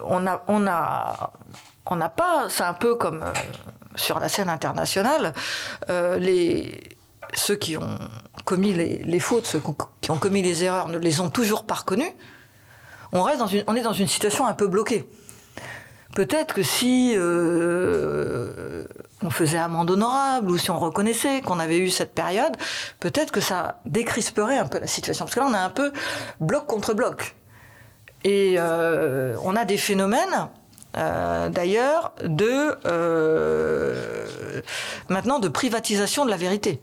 [0.05, 3.33] on n'a pas, c'est un peu comme, euh,
[3.97, 5.35] sur la scène internationale,
[5.89, 6.97] les,
[7.35, 7.99] ceux qui ont
[8.45, 9.63] commis les, fautes, ceux
[10.01, 12.13] qui ont commis les erreurs, ne les ont toujours pas reconnus,
[13.13, 15.09] on, est dans une situation un peu bloquée.
[16.15, 18.85] Peut-être que si euh,
[19.23, 22.57] on faisait amende honorable ou si on reconnaissait qu'on avait eu cette période,
[22.99, 25.25] peut-être que ça décrisperait un peu la situation.
[25.25, 25.93] Parce que là, on a un peu
[26.41, 27.37] bloc contre bloc.
[28.25, 30.49] Et euh, on a des phénomènes,
[30.97, 32.77] euh, d'ailleurs, de
[35.09, 36.81] maintenant de privatisation de la vérité.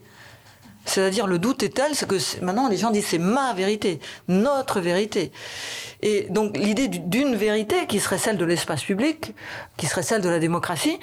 [0.88, 4.80] C'est-à-dire le doute est tel, c'est que maintenant les gens disent c'est ma vérité, notre
[4.80, 5.34] vérité.
[6.02, 9.36] Et donc l'idée d'une vérité qui serait celle de l'espace public,
[9.76, 10.98] qui serait celle de la démocratie,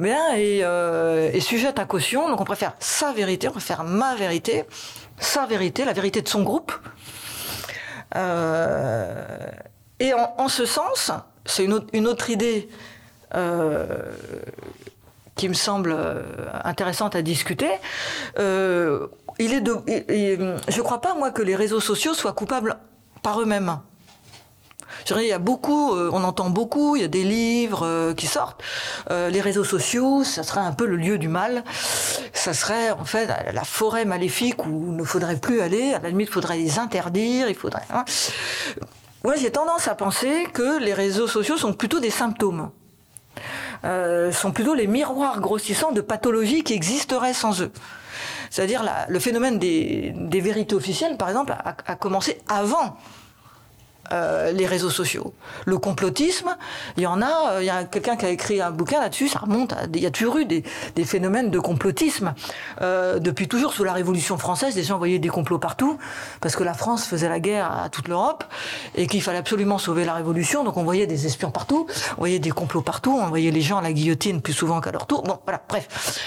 [0.00, 2.28] mais là euh, est, sujette à caution.
[2.28, 4.64] Donc on préfère sa vérité, on préfère ma vérité,
[5.18, 6.72] sa vérité, la vérité de son groupe.
[8.16, 9.24] Euh,
[10.00, 11.12] et en, ce sens,
[11.44, 12.68] c'est une, autre idée
[13.34, 13.86] euh,
[15.36, 15.96] qui me semble
[16.64, 17.70] intéressante à discuter.
[18.36, 22.76] il est je ne crois pas, moi, que les réseaux sociaux soient coupables
[23.22, 23.78] par eux-mêmes.
[25.08, 28.26] Il y a beaucoup, euh, on entend beaucoup, il y a des livres euh, qui
[28.26, 28.62] sortent.
[29.10, 31.64] Euh, les réseaux sociaux, ça serait un peu le lieu du mal.
[32.32, 35.94] Ça serait en fait la forêt maléfique où il ne faudrait plus aller.
[35.94, 37.48] À la limite, il faudrait les interdire.
[37.48, 37.82] Il faudrait.
[37.92, 38.04] Hein.
[39.24, 42.70] Moi, j'ai tendance à penser que les réseaux sociaux sont plutôt des symptômes.
[43.82, 47.70] sont plutôt les miroirs grossissants de pathologies qui existeraient sans eux.
[48.50, 52.96] C'est-à-dire le phénomène des, vérités officielles, par exemple, a commencé avant
[54.12, 55.32] euh, les réseaux sociaux.
[55.66, 56.56] Le complotisme,
[56.96, 59.28] il y en a, euh, il y a quelqu'un qui a écrit un bouquin là-dessus,
[59.28, 60.64] ça remonte, à, il y a toujours eu des,
[61.04, 62.34] phénomènes de complotisme.
[62.82, 65.96] Euh, depuis toujours, sous la Révolution française, les gens voyaient des complots partout,
[66.40, 68.42] parce que la France faisait la guerre à toute l'Europe,
[68.96, 72.40] et qu'il fallait absolument sauver la Révolution, donc on voyait des espions partout, on voyait
[72.40, 75.22] des complots partout, on voyait les gens à la guillotine plus souvent qu'à leur tour.
[75.22, 76.18] Bon, voilà, bref.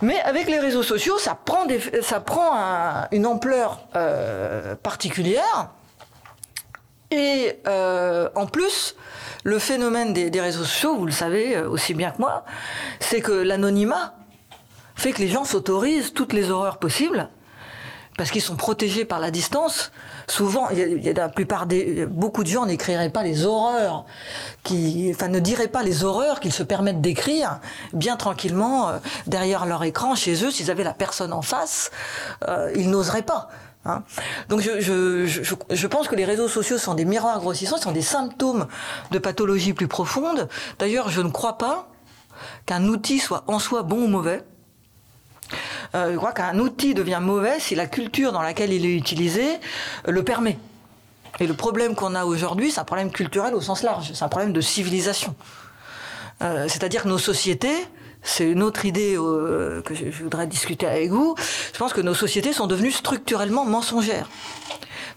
[0.00, 1.66] Mais avec les réseaux sociaux, ça prend,
[2.00, 3.80] ça prend une ampleur
[4.82, 5.68] particulière.
[7.12, 8.96] Et euh, en plus,
[9.44, 12.44] le phénomène des, réseaux sociaux, vous le savez euh, aussi bien que moi,
[13.00, 14.14] c'est que l'anonymat
[14.94, 17.28] fait que les gens s'autorisent toutes les horreurs possibles
[18.16, 19.92] parce qu'ils sont protégés par la distance.
[20.26, 24.06] Souvent, y, a, la plupart des, beaucoup de gens n'écriraient pas les horreurs,
[24.62, 27.60] qui, enfin, ne diraient pas les horreurs qu'ils se permettent d'écrire
[27.92, 30.50] bien tranquillement euh, derrière leur écran chez eux.
[30.50, 31.90] S'ils avaient la personne en face,
[32.74, 33.50] ils n'oseraient pas.
[33.84, 34.02] Hein.
[34.48, 37.90] Donc je, je, je, je, pense que les réseaux sociaux sont des miroirs grossissants, sont
[37.92, 38.68] des symptômes
[39.10, 40.48] de pathologie plus profonde.
[40.78, 41.88] D'ailleurs, je ne crois pas
[42.66, 44.44] qu'un outil soit en soi bon ou mauvais.
[45.94, 49.44] Euh, je crois qu'un outil devient mauvais si la culture dans laquelle il est utilisé
[50.08, 50.58] euh, le permet.
[51.40, 54.28] Et le problème qu'on a aujourd'hui, c'est un problème culturel au sens large, c'est un
[54.28, 55.34] problème de civilisation.
[56.42, 57.86] Euh, C'est-à-dire que nos sociétés
[58.22, 61.34] c'est une autre idée euh, que je, voudrais discuter avec vous.
[61.72, 64.28] Je pense que nos sociétés sont devenues structurellement mensongères.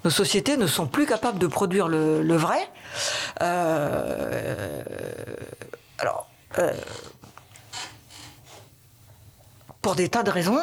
[0.04, 2.60] Nos sociétés ne sont plus capables de produire le, vrai.
[3.41, 4.84] Euh,
[6.00, 6.72] alors, euh,
[9.82, 10.60] pour des tas de raisons.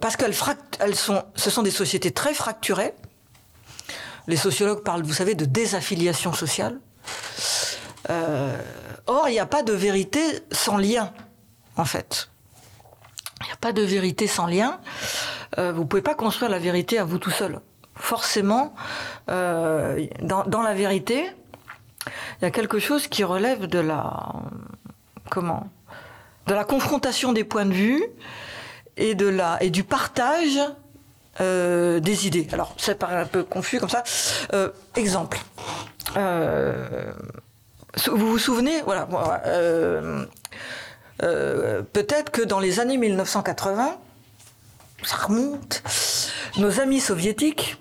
[0.00, 0.34] Parce qu'elles
[0.80, 2.94] elles sont, ce sont des sociétés très fracturées.
[4.26, 6.80] Les sociologues parlent, vous savez, de désaffiliation sociale.
[8.10, 8.56] Euh,
[9.06, 10.20] or, il n'y a pas de vérité
[10.52, 11.12] sans lien,
[11.76, 12.30] en fait.
[13.40, 14.80] Il n'y a pas de vérité sans lien.
[15.58, 17.60] Euh, vous ne pouvez pas construire la vérité à vous tout seul.
[17.94, 18.74] Forcément,
[19.30, 21.30] euh, dans, la vérité,
[22.06, 24.32] il y a quelque chose qui relève de la
[25.30, 25.68] comment
[26.46, 28.04] de la confrontation des points de vue
[28.96, 30.60] et de la et du partage
[31.38, 32.48] des idées.
[32.52, 34.04] Alors, ça paraît un peu confus comme ça.
[34.94, 35.38] exemple.
[38.04, 39.08] Vous vous souvenez Voilà.
[39.46, 40.26] Euh,
[41.22, 43.96] euh, peut-être que dans les années 1980,
[45.02, 45.82] ça remonte,
[46.58, 47.78] nos amis soviétiques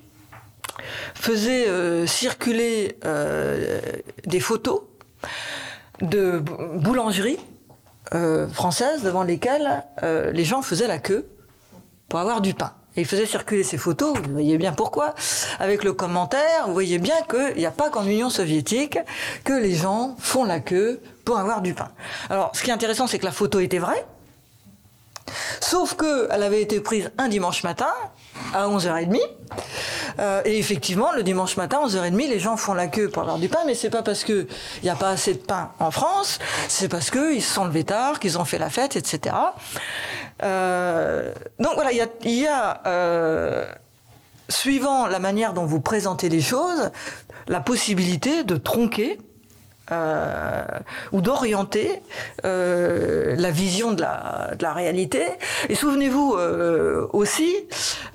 [1.15, 2.97] faisaient euh, circuler
[4.25, 4.81] des photos
[6.01, 7.39] de boulangeries
[8.53, 11.27] françaises devant lesquelles les gens faisaient la queue
[12.07, 12.73] pour avoir du pain.
[12.97, 15.15] Et il faisait circuler ces photos, vous voyez bien pourquoi,
[15.59, 18.97] avec le commentaire, vous voyez bien qu'il n'y a pas qu'en Union soviétique
[19.43, 21.89] que les gens font la queue pour avoir du pain.
[22.29, 24.05] Alors, ce qui est intéressant, c'est que la photo était vraie,
[25.59, 27.91] sauf qu'elle avait été prise un dimanche matin,
[28.53, 29.19] à 11h30,
[30.19, 33.49] euh, et effectivement, le dimanche matin, 11h30, les gens font la queue pour avoir du
[33.49, 34.47] pain, mais c'est pas parce qu'il
[34.83, 38.19] n'y a pas assez de pain en France, c'est parce qu'ils se sont levés tard,
[38.19, 39.35] qu'ils ont fait la fête, etc.
[40.43, 43.65] Euh, donc voilà, il y a, euh,
[44.49, 46.91] suivant la manière dont vous présentez les choses,
[47.47, 49.19] la possibilité de tronquer
[51.11, 52.01] ou d'orienter
[52.43, 55.23] la vision de la, réalité.
[55.69, 56.35] Et souvenez-vous
[57.13, 57.55] aussi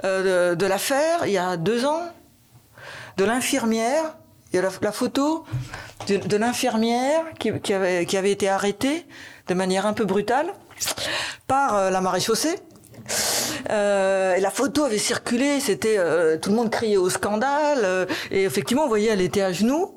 [0.02, 2.02] de l'affaire, il y a deux ans,
[3.18, 4.16] de l'infirmière
[4.52, 5.44] il y a la, photo
[6.08, 9.06] de, l'infirmière qui, avait, été arrêtée
[9.46, 10.52] de manière un peu brutale
[11.50, 12.56] par euh, la maréchaussée.
[13.70, 18.06] Euh, et la photo avait circulé, c'était euh, tout le monde criait au scandale.
[18.30, 19.94] et effectivement, vous voyez, elle était à genoux,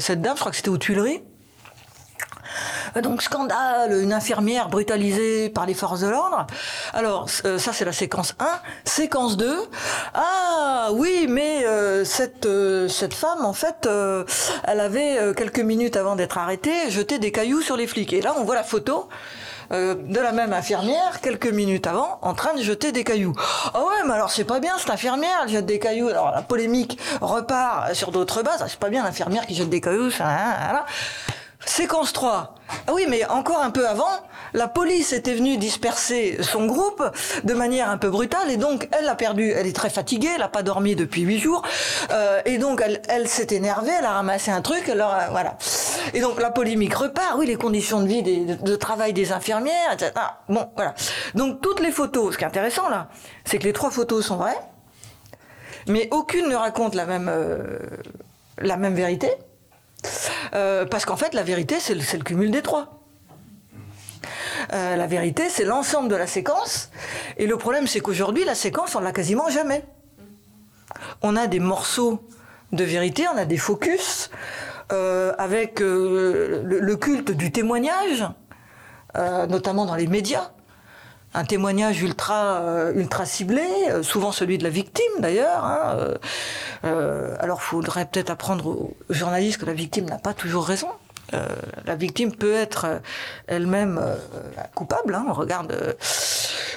[0.00, 1.22] cette dame, je crois que c'était aux Tuileries.
[3.02, 6.46] Donc scandale, une infirmière brutalisée par les forces de l'ordre.
[6.92, 8.46] Alors ça c'est la séquence 1.
[8.84, 9.56] Séquence 2.
[10.14, 11.64] Ah oui, mais
[12.04, 12.46] cette
[12.88, 13.88] cette femme en fait,
[14.64, 18.12] elle avait quelques minutes avant d'être arrêtée jeté des cailloux sur les flics.
[18.12, 19.08] Et là on voit la photo.
[19.70, 23.34] De la même infirmière quelques minutes avant en train de jeter des cailloux.
[23.72, 26.08] Ah ouais, mais alors c'est pas bien cette infirmière, elle jette des cailloux.
[26.08, 28.64] Alors la polémique repart sur d'autres bases.
[28.68, 30.10] C'est pas bien l'infirmière qui jette des cailloux.
[30.20, 30.84] Hein,
[31.66, 32.54] Séquence 3.
[32.86, 34.08] Ah oui, mais encore un peu avant,
[34.52, 37.02] la police était venue disperser son groupe
[37.42, 40.40] de manière un peu brutale et donc elle a perdu, elle est très fatiguée, elle
[40.40, 41.62] n'a pas dormi depuis huit jours
[42.10, 45.56] euh, et donc elle, s'est énervée, elle a ramassé un truc, alors euh, voilà.
[46.14, 50.12] Et donc la polémique repart, oui, les conditions de vie, de, travail des infirmières, etc.
[50.48, 50.94] Bon, voilà.
[51.34, 53.08] Donc toutes les photos, ce qui est intéressant là,
[53.44, 54.58] c'est que les trois photos sont vraies,
[55.86, 57.78] mais aucune ne raconte la même, euh,
[58.58, 59.30] la même vérité.
[60.54, 63.00] Euh, parce qu'en fait, la vérité, c'est le, cumul des trois.
[64.72, 66.90] Euh, la vérité, c'est l'ensemble de la séquence.
[67.36, 69.84] Et le problème, c'est qu'aujourd'hui, la séquence, on l'a quasiment jamais.
[71.22, 72.26] On a des morceaux
[72.72, 74.30] de vérité, on a des focus,
[74.92, 78.24] euh, avec le, culte du témoignage,
[79.14, 80.50] notamment dans les médias
[81.34, 85.64] un témoignage ultra euh, ultra ciblé, euh, souvent celui de la victime d'ailleurs.
[85.64, 86.14] Hein,
[86.84, 90.88] euh, alors, il faudrait peut-être apprendre aux journalistes que la victime n'a pas toujours raison.
[91.84, 93.00] la victime peut être
[93.48, 94.00] elle-même
[94.74, 95.14] coupable.
[95.14, 95.96] Hein, on regarde.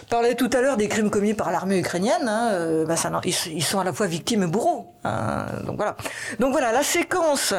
[0.10, 2.28] parlait tout à l'heure des crimes commis par l'armée ukrainienne.
[2.28, 4.96] Hein, ça, ils, sont à la fois victimes et bourreaux.
[5.04, 5.96] Hein, donc voilà.
[6.40, 7.54] Donc voilà la séquence.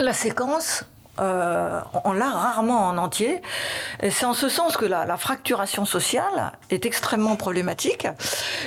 [0.00, 0.84] La séquence
[1.20, 3.42] euh, on l'a rarement en entier.
[4.10, 8.06] C'est en ce sens que la, fracturation sociale est extrêmement problématique.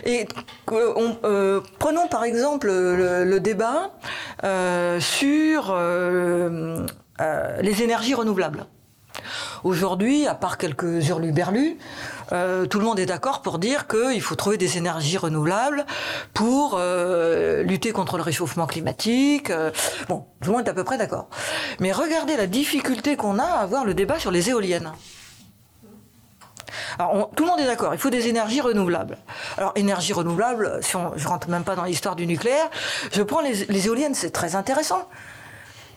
[0.05, 0.27] Et
[0.71, 3.91] euh, prenons par exemple le, débat
[4.43, 5.75] euh, sur
[7.19, 8.65] les énergies renouvelables.
[9.63, 11.77] Aujourd'hui, à part quelques hurluberlus,
[12.31, 15.85] euh, tout le monde est d'accord pour dire qu'il faut trouver des énergies renouvelables
[16.33, 19.49] pour euh, lutter contre le réchauffement climatique.
[19.49, 19.71] Euh,
[20.09, 21.29] bon, tout le monde est à peu près d'accord.
[21.79, 24.91] Mais regardez la difficulté qu'on a à avoir le débat sur les éoliennes.
[26.99, 29.17] Alors, tout le monde est d'accord, il faut des énergies renouvelables.
[29.57, 32.69] Alors, énergie renouvelable, si on, je rentre même pas dans l'histoire du nucléaire,
[33.11, 35.07] je prends les éoliennes, c'est très intéressant.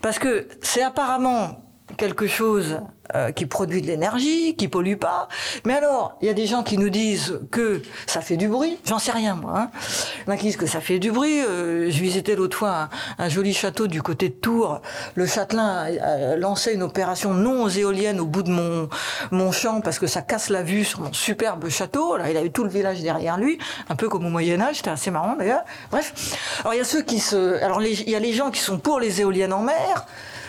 [0.01, 1.66] Parce que c'est apparemment
[1.97, 2.81] quelque chose
[3.15, 5.29] euh, qui produit de l'énergie, qui pollue pas.
[5.65, 8.79] Mais alors, il y a des gens qui nous disent que ça fait du bruit.
[8.85, 9.53] J'en sais rien, moi.
[9.57, 9.71] Hein.
[10.19, 11.41] Il y en a qui disent que ça fait du bruit.
[11.41, 14.81] Euh, je visitais l'autre fois un, joli château du côté de Tours.
[15.15, 18.89] Le châtelain a, lancé une opération non éolienne au bout de mon,
[19.31, 22.17] mon champ parce que ça casse la vue sur mon superbe château.
[22.17, 24.77] Là, il avait tout le village derrière lui, un peu comme au Moyen Âge.
[24.77, 25.63] C'était assez marrant d'ailleurs.
[25.93, 26.13] Bref.
[26.61, 27.63] Alors, il y a ceux qui se...
[27.63, 30.07] Alors, il y a les gens qui sont pour les éoliennes en mer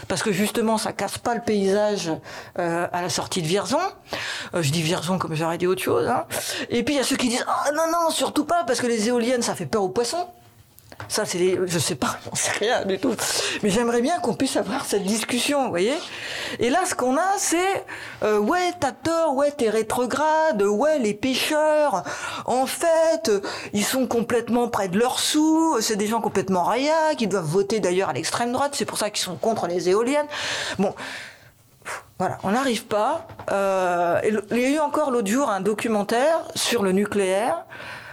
[0.08, 2.12] parce que justement ça casse pas le paysage
[2.60, 3.80] euh, à la sortie de Vierzon.
[4.54, 6.08] Euh, je dis Vierzon comme j'aurais dit autre chose.
[6.08, 6.26] Hein.
[6.70, 8.88] Et puis il y a ceux qui disent ah non non surtout pas parce que
[8.88, 10.28] les éoliennes ça fait peur aux poissons.
[11.08, 11.60] Ça, c'est les...
[11.66, 13.16] Je sais pas, on sait rien du tout.
[13.64, 15.94] Mais j'aimerais bien qu'on puisse avoir cette discussion, vous voyez
[16.60, 17.86] Et là, ce qu'on a, c'est
[18.24, 22.04] euh, ouais, t'as tort, ouais, t'es rétrograde, ouais, les pêcheurs,
[22.46, 23.32] en fait,
[23.74, 27.80] ils sont complètement près de leurs sous, c'est des gens complètement raillats, qui doivent voter
[27.80, 30.28] d'ailleurs à l'extrême droite, c'est pour ça qu'ils sont contre les éoliennes.
[30.78, 30.94] Bon,
[32.20, 33.28] voilà, on n'arrive pas.
[33.52, 34.20] Euh,
[34.52, 37.66] il y a eu encore l'autre jour un documentaire sur le nucléaire.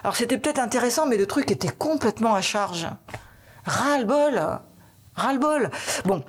[0.05, 2.87] Alors c'était peut-être intéressant, mais le truc était complètement à charge.
[3.65, 4.61] Ras-le-bol
[5.17, 5.71] Ras-le-bol
[6.05, 6.23] Bon.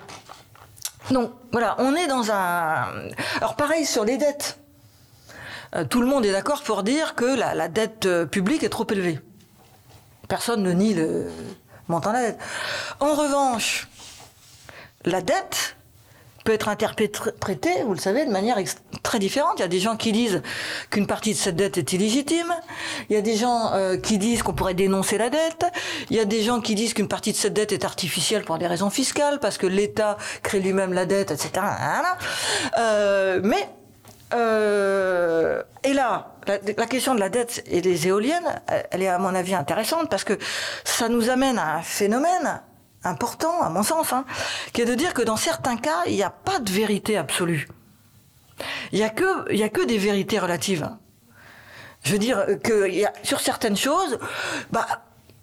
[1.12, 3.10] Donc voilà, on est dans un...
[3.38, 4.60] Alors pareil sur les dettes.
[5.76, 8.88] Euh, tout le monde est d'accord pour dire que la, dette euh, publique est trop
[8.90, 9.20] élevée.
[10.30, 11.30] Personne ne nie le
[11.90, 12.40] montant de la dette.
[13.02, 13.90] En revanche,
[15.04, 15.76] la dette,
[16.46, 18.58] peut être interprété, vous le savez, de manière
[19.06, 19.54] très différente.
[19.58, 20.42] Il y a des gens qui disent
[20.90, 22.54] qu'une partie de cette dette est illégitime.
[23.10, 25.66] Il y a des gens euh, qui disent qu'on pourrait dénoncer la dette.
[26.10, 28.58] Il y a des gens qui disent qu'une partie de cette dette est artificielle pour
[28.58, 31.66] des raisons fiscales, parce que l'État crée lui-même la dette, etc.
[32.78, 33.70] Euh, mais
[34.34, 39.20] euh, et là, la, la, question de la dette et des éoliennes, elle est à
[39.20, 40.38] mon avis intéressante parce que
[40.84, 42.62] ça nous amène à un phénomène
[43.04, 44.26] important, à mon sens, hein,
[44.74, 47.68] qui est de dire que dans certains cas, il n'y a pas de vérité absolue.
[48.92, 50.90] Il n'y a, que, a que des vérités relatives.
[52.04, 52.90] Je veux dire que
[53.24, 54.20] sur certaines choses,
[54.72, 54.86] bah,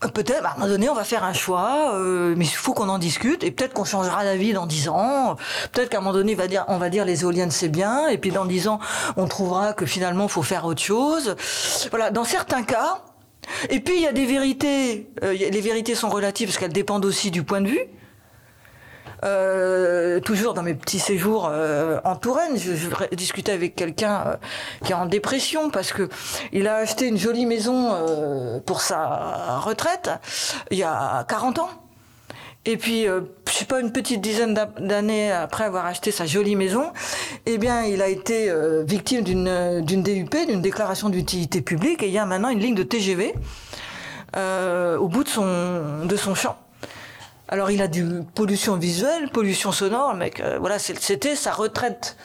[0.09, 2.89] Peut-être, à un moment donné, on va faire un choix, euh, mais il faut qu'on
[2.89, 5.37] en discute, et peut-être qu'on changera d'avis dans dix ans.
[5.71, 8.33] Peut-être qu'à un moment donné, on va dire, on les éoliennes c'est bien, et puis
[8.33, 8.81] dans dix ans,
[9.17, 11.37] on trouvera que finalement, il faut faire autre chose.
[11.91, 13.03] Voilà, dans certains cas.
[13.71, 15.09] Et puis il y a des vérités.
[15.23, 17.87] Euh, les vérités sont relatives parce qu'elles dépendent aussi du point de vue.
[19.25, 24.37] Euh, toujours dans mes petits séjours euh, en Touraine, je, je discutais avec quelqu'un euh,
[24.85, 26.09] qui est en dépression parce que
[26.53, 30.11] il a acheté une jolie maison euh, pour sa retraite
[30.73, 31.69] il y a 40 ans.
[32.65, 36.55] Et puis, euh, je sais pas, une petite dizaine d'années après avoir acheté sa jolie
[36.55, 36.93] maison,
[37.47, 42.13] eh bien, il a été euh, victime d'une DUP, d'une déclaration d'utilité publique, et il
[42.13, 43.35] y a maintenant une ligne de TGV
[44.35, 46.57] au bout de son de son champ.
[47.53, 50.41] Alors il a du pollution visuelle, pollution sonore, mec.
[50.41, 52.17] Euh, voilà, c'était sa retraite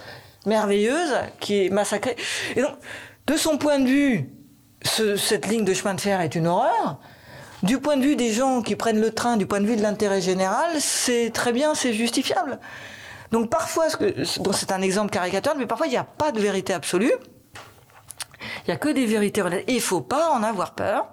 [0.45, 2.15] merveilleuse qui est massacrée.
[2.55, 2.71] Et donc,
[3.27, 4.29] de son point de vue,
[4.83, 6.99] ce, cette ligne de chemin de fer est une horreur.
[7.61, 9.81] Du point de vue des gens qui prennent le train, du point de vue de
[9.81, 12.57] l'intérêt général, c'est très bien, c'est justifiable.
[13.33, 13.87] Donc parfois,
[14.39, 17.11] bon, c'est un exemple caricature, mais parfois il n'y a pas de vérité absolue.
[18.63, 19.41] Il n'y a que des vérités.
[19.67, 21.09] Et il ne faut pas en avoir peur.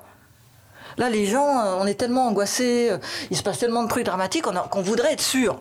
[0.97, 2.99] Là, les gens, euh, on est tellement angoissés, euh,
[3.31, 5.61] il se passe tellement de trucs dramatiques qu'on voudrait être sûr.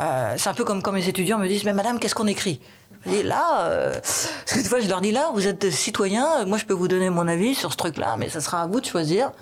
[0.00, 2.60] Euh, c'est un peu comme quand mes étudiants me disent Mais madame, qu'est-ce qu'on écrit?
[3.06, 6.88] Et là, cette fois, je leur dis Là, vous êtes citoyen, moi je peux vous
[6.88, 9.32] donner mon avis sur ce truc-là, mais ça sera à vous de choisir.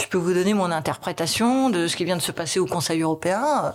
[0.00, 3.02] Je peux vous donner mon interprétation de ce qui vient de se passer au Conseil
[3.02, 3.74] européen,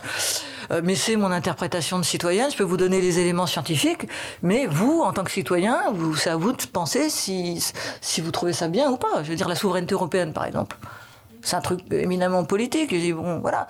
[0.71, 2.49] euh, mais c'est mon interprétation de citoyen.
[2.49, 4.07] Je peux vous donner les éléments scientifiques,
[4.41, 7.63] mais vous, en tant que citoyen, vous, c'est à vous de penser si,
[8.01, 9.23] si vous trouvez ça bien ou pas.
[9.23, 10.78] Je veux dire, la souveraineté européenne, par exemple.
[11.43, 12.89] C'est un truc éminemment politique.
[12.91, 13.67] Je dis, bon, voilà.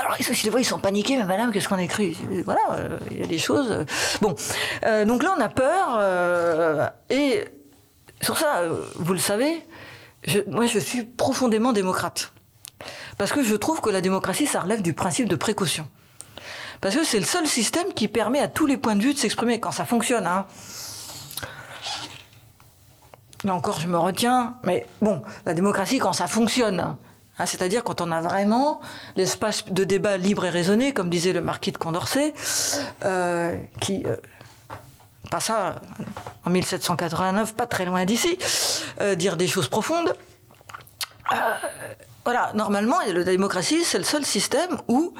[0.00, 0.26] Alors, ils,
[0.58, 2.16] ils sont paniqués, mais madame, qu'est-ce qu'on écrit?
[2.44, 3.84] Voilà, euh, il y a des choses.
[4.20, 4.36] Bon.
[4.86, 5.96] Euh, donc là, on a peur.
[5.98, 7.44] Euh, et
[8.20, 8.62] sur ça,
[8.94, 9.64] vous le savez,
[10.46, 12.32] moi, je suis profondément démocrate.
[13.16, 15.88] Parce que je trouve que la démocratie, ça relève du principe de précaution.
[16.80, 19.18] Parce que c'est le seul système qui permet à tous les points de vue de
[19.18, 20.26] s'exprimer quand ça fonctionne.
[20.26, 20.46] Hein.
[23.44, 24.56] Là encore, je me retiens.
[24.64, 26.96] Mais bon, la démocratie, quand ça fonctionne,
[27.38, 28.80] hein, c'est-à-dire quand on a vraiment
[29.16, 32.32] l'espace de débat libre et raisonné, comme disait le marquis de Condorcet,
[33.04, 34.16] euh, qui euh,
[35.30, 35.80] pas ça
[36.44, 38.38] en 1789, pas très loin d'ici,
[39.00, 40.14] euh, dire des choses profondes.
[41.32, 41.36] Euh,
[42.24, 45.14] voilà, normalement, la démocratie, c'est le seul système où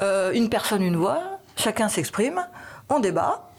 [0.00, 1.22] euh, une personne, une voix,
[1.56, 2.46] chacun s'exprime,
[2.88, 3.51] on débat,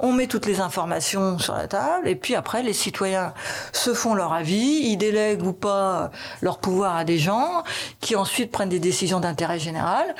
[0.00, 3.32] on met toutes les informations sur la table, et puis après, les citoyens
[3.72, 7.64] se font leur avis, ils délèguent ou pas leur pouvoir à des gens,
[8.00, 10.14] qui ensuite prennent des décisions d'intérêt général.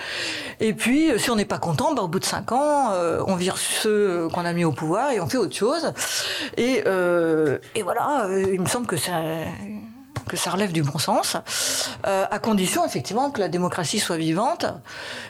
[0.61, 3.37] Et puis, si on n'est pas content, bah, au bout de cinq ans, euh, on
[3.37, 5.93] vire ceux qu'on a mis au pouvoir et on fait autre chose.
[6.57, 9.13] Et, euh, et voilà, il me semble que c'est
[10.29, 11.37] que ça relève du bon sens,
[12.07, 14.67] euh, à condition effectivement que la démocratie soit vivante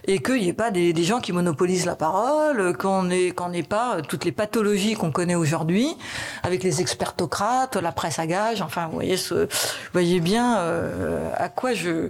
[0.07, 4.25] et qu'il n'y ait pas des, gens qui monopolisent la parole, qu'on n'ait pas toutes
[4.25, 5.97] les pathologies qu'on connaît aujourd'hui
[6.43, 9.47] avec les expertocrates, la presse à gage, enfin vous voyez, vous
[9.93, 12.09] voyez bien euh, à quoi je,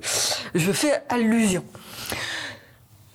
[0.54, 1.64] fais allusion.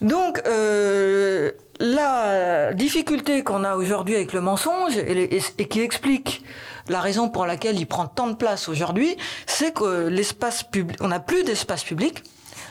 [0.01, 6.43] Donc, euh, la difficulté qu'on a aujourd'hui avec le mensonge et qui explique
[6.89, 9.15] la raison pour laquelle il prend tant de place aujourd'hui,
[9.45, 12.23] c'est que l'espace public, on n'a plus d'espace public.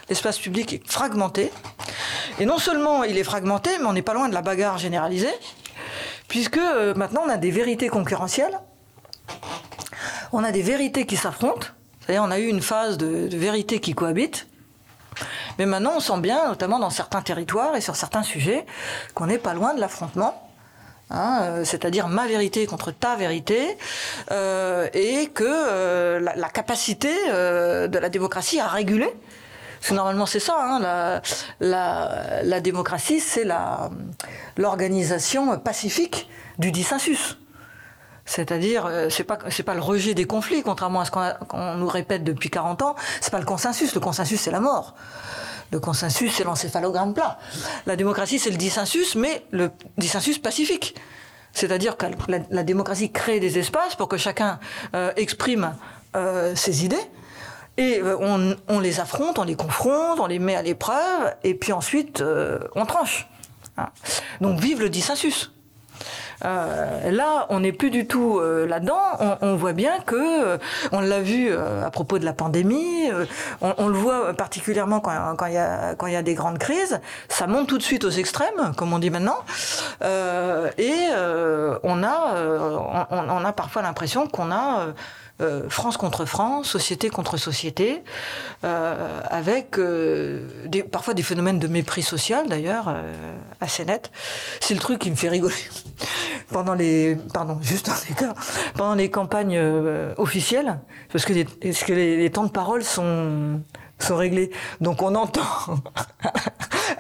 [0.09, 1.51] L'espace public est fragmenté.
[2.39, 5.33] Et non seulement il est fragmenté, mais on n'est pas loin de la bagarre généralisée,
[6.29, 8.59] puisque euh, maintenant on a des vérités concurrentielles.
[10.33, 11.69] On a des vérités qui s'affrontent.
[12.01, 14.47] C'est-à-dire on a eu une phase de, de vérités qui cohabitent.
[15.59, 18.65] Mais maintenant, on sent bien, notamment dans certains territoires et sur certains sujets,
[19.15, 20.42] qu'on n'est pas loin de l'affrontement.
[21.13, 23.77] Hein, c'est-à-dire ma vérité contre ta vérité,
[24.31, 29.13] euh, et que euh, la, capacité euh, de la démocratie à réguler.
[29.81, 31.21] Parce normalement c'est ça, hein,
[31.61, 33.47] la, démocratie c'est
[34.57, 37.37] l'organisation pacifique du dissensus.
[38.25, 42.23] C'est-à-dire, c'est pas pas le rejet des conflits, contrairement à ce qu'on qu nous répète
[42.23, 42.95] depuis 40 ans.
[43.21, 43.93] C'est pas le consensus.
[43.95, 44.95] Le consensus, c'est la mort.
[45.73, 47.39] Le consensus, c'est l'encéphalogramme plat.
[47.87, 50.95] La démocratie, c'est le dissensus, mais le dissensus pacifique.
[51.55, 52.07] C'est-à-dire que
[52.51, 54.61] la, démocratie crée des espaces pour que chacun
[54.95, 55.75] euh, exprime
[56.15, 57.01] euh, ses idées.
[57.79, 61.55] Et euh, on, on, les affronte, on les confronte, on les met à l'épreuve, et
[61.55, 62.23] puis ensuite,
[62.75, 63.29] on tranche.
[63.79, 63.89] Hein.
[64.43, 65.53] Donc vive le dissensus.
[66.45, 69.39] Euh, là, on n'est plus du tout euh, là-dedans.
[69.41, 70.59] On, voit bien que,
[70.91, 73.11] on l'a vu à propos de la pandémie,
[73.61, 77.47] on, le voit particulièrement quand il y, a, quand y a des grandes crises, ça
[77.47, 79.39] monte tout de suite aux extrêmes, comme on dit maintenant,
[80.03, 81.09] et
[81.83, 84.87] on, a, on, a parfois l'impression qu'on a
[85.41, 88.03] euh, France contre France, société contre société,
[88.65, 92.95] euh, avec euh, des, parfois des phénomènes de mépris social d'ailleurs
[93.61, 94.11] assez nets.
[94.61, 95.55] C'est le truc qui me fait rigoler.
[96.53, 98.35] pendant les, pardon, juste un écart,
[98.75, 99.59] pendant les campagnes
[100.19, 100.79] officielles,
[101.11, 103.61] parce que, les, parce que les, temps de parole sont
[103.99, 104.51] sont réglés.
[104.81, 105.43] Donc on entend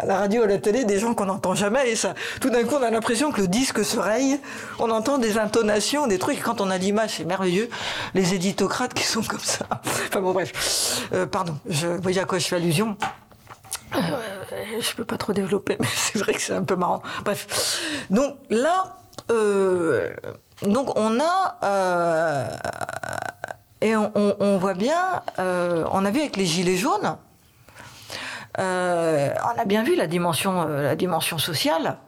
[0.06, 1.90] la radio, la télé, des gens qu'on n'entend jamais.
[1.90, 4.40] Et ça, tout d'un coup, on a l'impression que le disque se raye.
[4.78, 6.42] On entend des intonations, des trucs.
[6.42, 7.68] quand on a l'image, c'est merveilleux.
[8.14, 9.66] Les éditocrates qui sont comme ça.
[10.08, 11.08] Enfin bon, bref.
[11.12, 12.96] Euh, pardon, je voyez à quoi je fais allusion.
[13.94, 14.00] Euh,
[14.80, 17.02] je peux pas trop développer, mais c'est vrai que c'est un peu marrant.
[17.24, 18.06] Bref.
[18.10, 18.96] Donc là,
[19.30, 20.10] euh,
[20.62, 22.46] donc on a euh,
[23.80, 27.16] et on, voit bien, on a vu avec les gilets jaunes,
[28.58, 31.98] euh, on a bien vu la dimension, euh, la dimension sociale.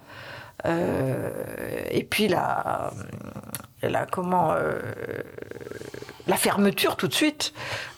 [1.91, 2.91] et puis la,
[3.83, 4.55] la comment,
[6.27, 7.53] la fermeture tout de suite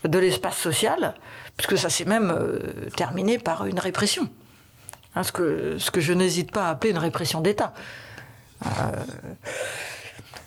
[0.04, 1.14] de l'espace social,
[1.56, 2.34] puisque ça s'est même
[2.96, 4.28] terminé par une répression.
[5.14, 7.72] Hein, ce, que, ce que je n'hésite pas à appeler une répression d'État.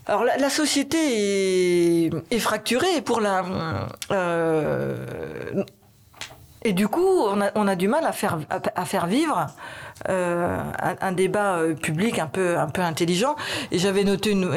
[0.06, 3.46] Alors la, société est, fracturée pour la.
[6.66, 9.48] Euh, et du coup, on a, du mal à faire, à, faire vivre
[10.10, 13.36] euh, un, débat euh, public un peu, un peu intelligent.
[13.72, 14.54] Et j'avais noté une,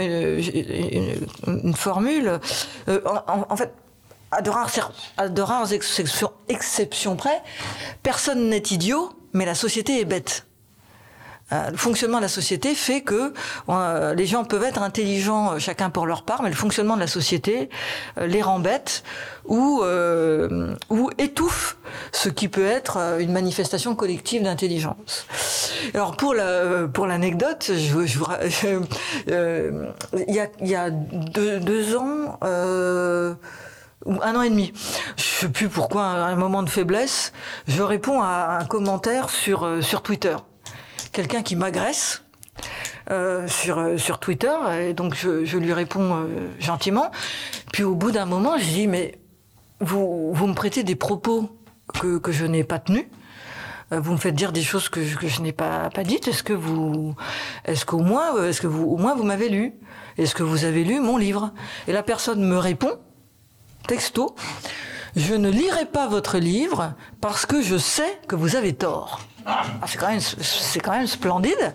[1.47, 2.39] une, formule.
[2.87, 3.73] en, fait,
[4.31, 7.43] à de rares, à de rares exceptions près,
[8.03, 10.47] personne n'est idiot, mais la société est bête.
[11.53, 13.33] Euh, le fonctionnement de la société fait que
[13.69, 17.01] euh, les gens peuvent être intelligents euh, chacun pour leur part, mais le fonctionnement de
[17.01, 17.69] la société
[18.17, 19.03] les rend bêtes
[19.45, 19.83] ou,
[20.91, 21.77] ou étouffe
[22.13, 25.27] ce qui peut être une manifestation collective d'intelligence.
[25.95, 28.19] Alors pour la pour l'anecdote, je, je,
[30.29, 32.39] il y a il y a deux, ans.
[34.05, 34.73] ou un an et demi.
[35.17, 37.33] Je sais plus pourquoi, un moment de faiblesse,
[37.67, 40.37] je réponds à un commentaire sur, sur Twitter
[41.13, 42.25] quelqu'un qui m'agresse.
[43.11, 46.27] Euh, sur, euh, sur Twitter, et donc je, lui réponds euh,
[46.61, 47.11] gentiment.
[47.73, 49.19] Puis au bout d'un moment, je dis Mais
[49.81, 51.51] vous, vous me prêtez des propos
[52.01, 53.07] que, que je n'ai pas tenus
[53.91, 56.27] vous me faites dire des choses que je, que je n'ai pas, pas dites.
[56.27, 57.15] Est-ce que vous,
[57.67, 59.75] est-ce qu'au moins, est-ce que vous, au moins vous m'avez lu?
[60.17, 61.53] Est-ce que vous avez lu mon livre?
[61.89, 62.99] Et la personne me répond,
[63.87, 64.35] texto,
[65.15, 69.21] je ne lirai pas votre livre parce que je sais que vous avez tort.
[69.47, 71.75] Ah, c'est quand même, c'est quand même splendide.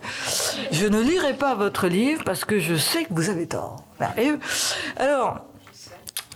[0.71, 3.77] Je ne lirai pas votre livre parce que je sais que vous avez tort.
[4.97, 5.41] Alors,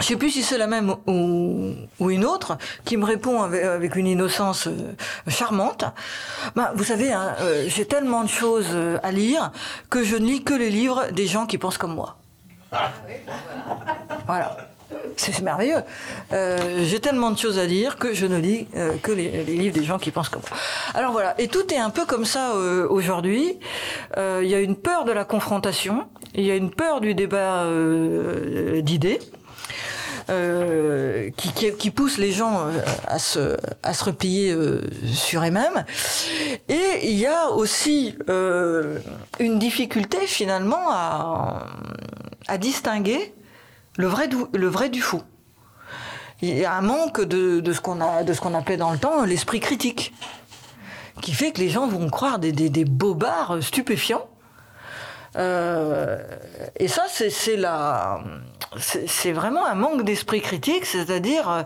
[0.02, 4.08] je sais plus si c'est la même ou, une autre qui me répond avec, une
[4.08, 4.96] innocence euh,
[5.28, 5.86] charmante.
[6.56, 9.52] Ben, vous savez, hein, euh, j'ai tellement de choses euh, à lire
[9.90, 12.18] que je ne lis que les livres des gens qui pensent comme moi.
[14.26, 14.71] Voilà.
[15.18, 15.84] C'est merveilleux.
[16.34, 19.76] Euh, j'ai tellement de choses à lire que je ne lis euh, que les, livres
[19.76, 20.58] des gens qui pensent comme moi.
[20.94, 23.58] Alors voilà, et tout est un peu comme ça euh, aujourd'hui.
[24.18, 27.66] Il y a une peur de la confrontation, il y a une peur du débat
[28.82, 29.20] d'idées.
[31.38, 32.68] qui, qui, pousse les gens
[33.08, 34.56] à se, à se replier
[35.14, 35.86] sur eux-mêmes.
[36.70, 38.16] Et il y a aussi
[39.40, 41.68] une difficulté finalement à,
[42.48, 43.34] à distinguer
[43.98, 45.22] le vrai du, le vrai du fou.
[46.42, 50.14] Il y a un manque de, de ce qu'on appelait dans le temps l'esprit critique,
[51.22, 54.28] qui fait que les gens vont croire des, des, bobards stupéfiants.
[55.38, 56.18] Euh,
[56.78, 58.22] et ça, c'est la
[58.78, 61.66] c'est vraiment un manque d'esprit critique, c'est-à-dire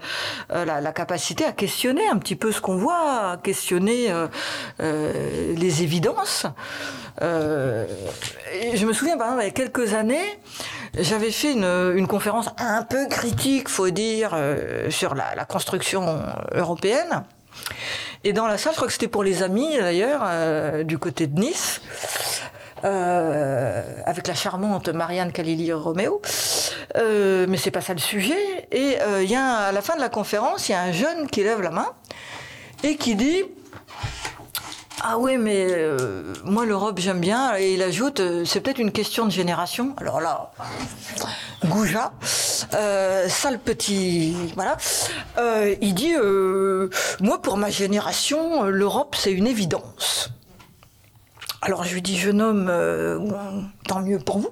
[0.52, 5.84] euh, la, capacité à questionner un petit peu ce qu'on voit, à questionner euh, les
[5.84, 6.48] évidences.
[7.22, 10.40] Je me souviens, par exemple, il y a quelques années,
[11.00, 16.20] j'avais fait une, conférence un peu critique, faut dire, euh, sur la, construction
[16.54, 17.24] européenne.
[18.24, 20.24] Et dans la salle, je crois que c'était pour les amis d'ailleurs,
[20.84, 21.82] du côté de Nice.
[22.86, 26.22] Euh, avec la charmante Marianne Calili Roméo.
[26.98, 28.68] Euh, mais c'est pas ça le sujet.
[28.72, 31.42] Et euh, il à la fin de la conférence, il y a un jeune qui
[31.42, 31.88] lève la main
[32.84, 33.44] et qui dit
[35.02, 37.58] ah oui, mais euh, moi l'Europe j'aime bien.
[37.58, 39.94] Et il ajoute, c'est peut-être une question de génération.
[39.98, 40.52] Alors là,
[41.66, 42.14] Gouja,
[42.74, 44.78] euh, sale petit, voilà.
[45.82, 46.14] il dit,
[47.22, 50.32] moi pour ma génération, l'Europe c'est une évidence.
[51.66, 53.18] Alors je lui dis, jeune homme, euh,
[53.88, 54.52] tant mieux pour vous.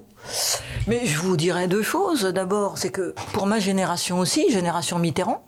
[0.88, 2.24] Mais je vous dirais deux choses.
[2.24, 5.44] D'abord, c'est que pour ma génération aussi, génération Mitterrand,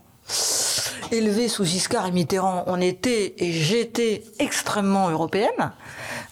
[1.13, 5.73] élevée sous Giscard et Mitterrand, on était et j'étais extrêmement européenne.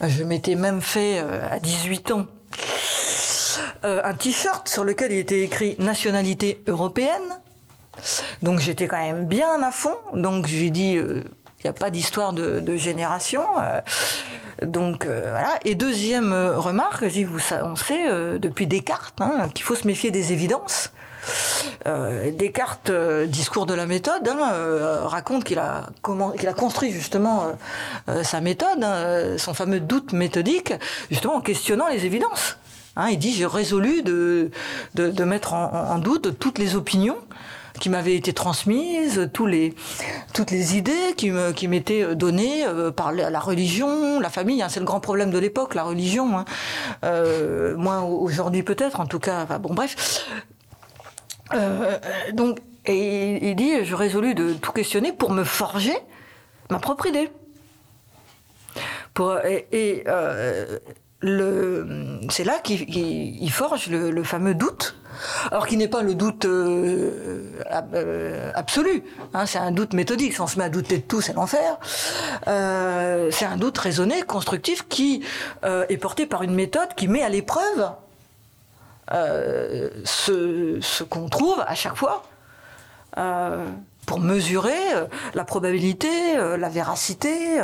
[0.00, 2.26] Je m'étais même fait euh, à 18 ans
[3.84, 7.40] euh, un t-shirt sur lequel il était écrit nationalité européenne.
[8.42, 9.96] Donc j'étais quand même bien à fond.
[10.14, 11.22] Donc je lui dis, il
[11.64, 13.42] n'y a pas d'histoire de, génération.
[14.62, 15.58] Donc euh, voilà.
[15.64, 20.10] Et deuxième euh, remarque, vous, on sait euh, depuis Descartes hein, qu'il faut se méfier
[20.10, 20.92] des évidences.
[22.32, 22.90] Descartes,
[23.26, 25.86] discours de la méthode, hein, raconte qu'il a,
[26.38, 27.52] qu'il a construit justement
[28.22, 30.72] sa méthode, hein, son fameux doute méthodique,
[31.10, 32.56] justement en questionnant les évidences.
[33.10, 34.50] il dit j'ai résolu de,
[35.24, 37.18] mettre en, doute toutes les opinions
[37.80, 39.50] qui m'avaient été transmises, toutes
[40.50, 44.62] les idées qui, m'étaient données euh, par la religion, la famille.
[44.62, 46.38] Hein, c'est le grand problème de l'époque, la religion.
[46.38, 46.44] Hein.
[47.04, 49.44] Euh, moins aujourd'hui peut-être, en tout cas.
[49.58, 50.26] Bon, bref.
[51.52, 51.98] Euh,
[52.32, 55.96] donc, il dit, je résolus de tout questionner pour me forger
[56.70, 57.30] ma propre idée.
[59.12, 60.78] Pour, et, euh,
[62.30, 64.96] c'est là qu'il forge le, fameux doute.
[65.52, 67.62] Alors qu'il n'est pas le doute euh,
[68.54, 70.32] absolu, hein, c'est un doute méthodique.
[70.34, 71.78] Si on se met à douter de tout, c'est l'enfer.
[72.46, 75.22] C'est un doute raisonné, constructif, qui
[75.62, 77.92] est porté par une méthode qui met à l'épreuve
[79.10, 82.22] ce, ce qu'on trouve à chaque fois
[84.04, 87.60] pour mesurer euh, la probabilité, euh, la véracité,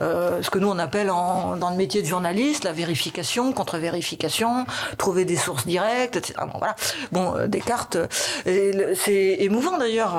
[0.00, 4.66] euh, ce que nous on appelle dans le métier de journaliste la vérification, contre-vérification,
[4.96, 6.34] trouver des sources directes, etc.
[6.40, 6.76] Bon, voilà.
[7.12, 7.96] Bon, Descartes,
[8.44, 10.16] c'est émouvant d'ailleurs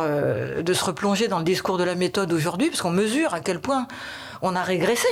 [0.61, 3.59] de se replonger dans le discours de la méthode aujourd'hui, parce qu'on mesure à quel
[3.59, 3.87] point
[4.41, 5.07] on a régressé.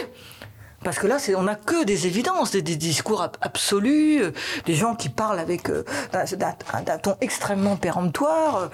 [0.87, 4.31] Parce que là, on n'a que des évidences, des, discours absolus, euh,
[4.65, 5.83] des gens qui parlent avec euh,
[6.13, 8.69] d'un ton extrêmement péremptoire.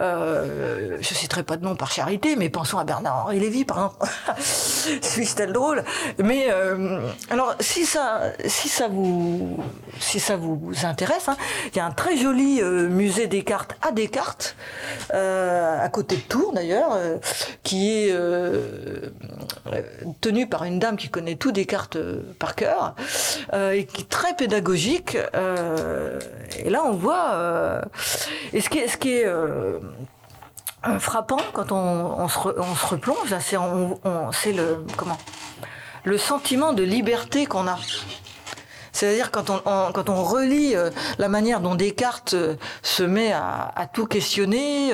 [0.00, 4.06] Euh, je citerai pas de nom par charité, mais pensons à Bernard-Henri Lévy, par exemple.
[4.40, 5.84] Suis-je tel drôle
[6.16, 8.32] Mais euh, alors, si ça,
[8.88, 9.62] vous,
[10.84, 11.36] intéresse, hein,
[11.74, 14.56] il y a un très joli musée Descartes à Descartes,
[15.12, 16.96] à côté de Tours d'ailleurs,
[17.62, 18.14] qui est
[20.22, 22.94] tenu par une dame qui connaît tout des cartes euh, par cœur,
[23.52, 25.18] euh, et qui est très pédagogique.
[25.34, 26.20] Euh,
[26.60, 27.82] et là, on voit.
[28.52, 29.26] et ce qui est, ce qui est
[31.00, 35.18] frappant quand on, se, replonge, c'est le comment?
[36.04, 37.78] Le sentiment de liberté qu'on a.
[38.98, 39.48] C'est-à-dire quand
[40.08, 44.90] on, relit euh, la manière dont Descartes euh, se met à, tout questionner,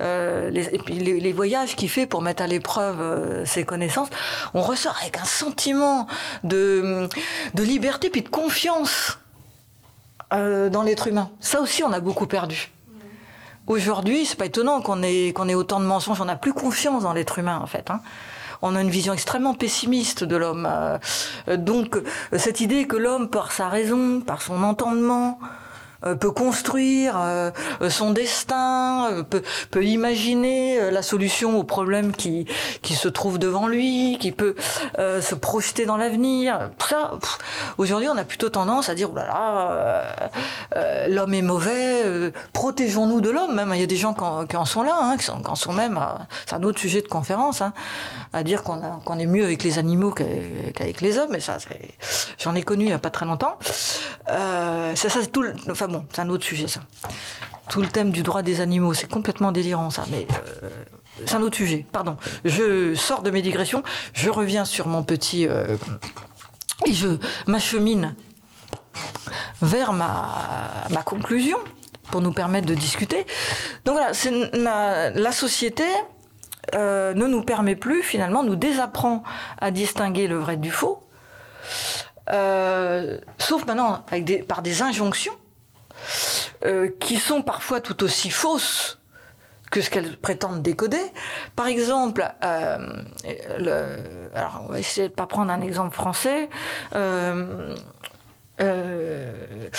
[0.00, 4.10] euh, les, voyages qu'il fait pour mettre à l'épreuve ses connaissances,
[4.54, 6.06] on ressort avec un sentiment
[6.44, 7.08] de,
[7.56, 9.18] liberté puis de confiance
[10.30, 11.30] dans l'être humain.
[11.40, 12.70] Ça aussi, on a beaucoup perdu.
[13.66, 16.20] Aujourd'hui, c'est pas étonnant qu'on ait, qu'on ait autant de mensonges.
[16.20, 17.90] On n'a plus confiance dans l'être humain, en fait.
[17.90, 18.02] Hein
[18.62, 20.68] on a une vision extrêmement pessimiste de l'homme.
[20.68, 21.98] Euh, donc
[22.36, 25.46] cette idée que l'homme, par sa raison, par son entendement, euh,
[26.02, 27.50] peut construire euh,
[27.88, 32.46] son destin, euh, peut, imaginer la solution aux problèmes qui,
[32.82, 34.54] qui se trouvent devant lui, qui peut
[34.96, 36.70] se projeter dans l'avenir.
[36.88, 37.12] Ça,
[37.78, 39.18] aujourd'hui, on a plutôt tendance à dire, oh
[41.08, 43.54] l'homme est mauvais, protégeons-nous de l'homme.
[43.54, 44.14] Même il y a des gens
[44.48, 45.98] qui en, sont là, hein, qui, sont, sont même,
[46.46, 47.72] c'est un autre sujet de conférence, hein,
[48.32, 51.30] à dire qu'on est mieux avec les animaux qu'avec les hommes.
[51.30, 51.58] Mais ça,
[52.38, 53.58] j'en ai connu il n'y a pas très longtemps.
[54.26, 55.44] ça, ça tout.
[55.70, 56.80] Enfin, bon, c'est un autre sujet, ça.
[57.68, 60.26] Tout le thème du droit des animaux, c'est complètement délirant, ça, mais
[60.62, 60.70] euh,
[61.26, 61.84] c'est un autre sujet.
[61.92, 62.16] Pardon.
[62.44, 63.82] Je sors de mes digressions,
[64.14, 65.46] je reviens sur mon petit.
[65.46, 65.76] Euh,
[66.86, 67.08] et je
[67.46, 68.14] m'achemine
[69.60, 71.58] vers ma, conclusion
[72.10, 73.26] pour nous permettre de discuter.
[73.84, 75.84] Donc voilà, la, société
[76.74, 79.24] euh, ne nous permet plus, finalement, nous désapprend
[79.60, 81.02] à distinguer le vrai du faux,
[83.38, 84.04] sauf maintenant
[84.46, 85.34] par des injonctions
[86.64, 88.98] euh, qui sont parfois tout aussi fausses
[89.70, 91.00] que ce qu'elles prétendent décoder.
[91.54, 92.78] Par exemple, euh,
[94.34, 96.48] alors on va essayer de pas prendre un exemple français.
[96.94, 97.74] Euh,
[98.58, 99.72] je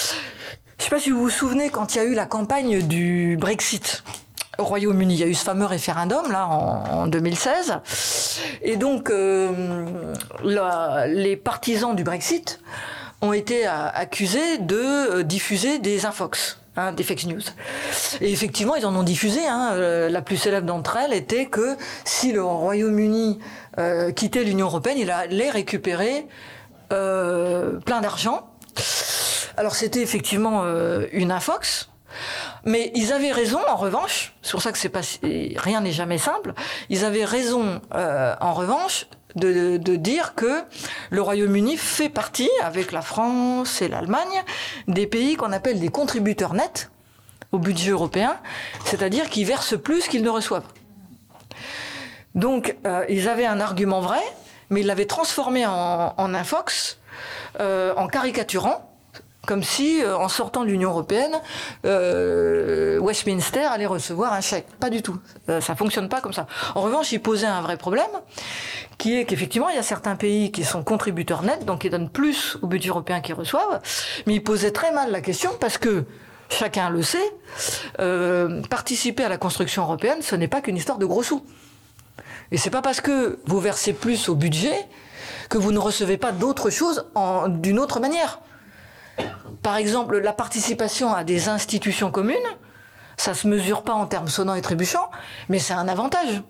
[0.78, 4.04] sais pas si vous vous souvenez quand il y a eu la campagne du Brexit
[4.58, 5.16] au Royaume-Uni.
[5.16, 7.80] Il y a eu ce fameux référendum là en, 2016,
[8.62, 9.12] et donc
[10.44, 12.62] les partisans du Brexit
[13.22, 16.60] ont été accusés de diffuser des infox.
[16.80, 17.42] Hein, des fake news.
[18.22, 19.46] Et effectivement, ils en ont diffusé.
[19.46, 19.72] Hein.
[19.74, 23.40] Euh, la plus célèbre d'entre elles était que si le Royaume-Uni
[23.80, 26.28] euh, quittait l'Union européenne, il allait récupérer
[26.90, 28.50] plein d'argent.
[29.58, 30.64] Alors c'était effectivement
[31.12, 31.92] une infox,
[32.64, 36.54] mais ils avaient raison, en revanche, c'est pour ça que pas, rien n'est jamais simple,
[36.90, 39.06] ils avaient raison, en revanche,
[39.36, 40.64] de, dire que
[41.10, 44.44] le Royaume-Uni fait partie, avec la France et l'Allemagne,
[44.88, 46.90] des pays qu'on appelle des contributeurs nets
[47.52, 48.38] au budget européen,
[48.86, 50.68] c'est-à-dire qui versent plus qu'ils ne reçoivent.
[52.36, 54.22] Donc, euh, ils avaient un argument vrai,
[54.70, 57.00] mais ils l'avaient transformé en, en infox,
[57.60, 58.89] euh, en caricaturant
[59.50, 61.36] comme si, euh, en sortant de l'Union européenne,
[61.84, 64.68] euh, Westminster allait recevoir un chèque.
[64.80, 65.18] Pas du tout.
[65.50, 66.46] Euh, ça fonctionne pas comme ça.
[66.76, 68.12] En revanche, il posait un vrai problème,
[69.00, 72.12] qui est qu'effectivement, il y a certains pays qui sont contributeurs nets, donc qui donnent
[72.12, 73.82] plus au budget européen qu'ils reçoivent,
[74.28, 76.06] mais il posait très mal la question parce que
[76.50, 77.18] chacun le sait,
[78.70, 81.44] participer à la construction européenne, ce n'est pas qu'une histoire de gros sous.
[82.52, 84.86] Et c'est pas parce que vous versez plus au budget
[85.50, 87.08] que vous ne recevez pas d'autres choses
[87.48, 88.42] d'une autre manière.
[89.62, 92.38] Par exemple, la participation à des institutions communes,
[93.18, 95.12] ça se mesure pas en termes sonnants et trébuchants,
[95.50, 96.42] mais c'est un avantage.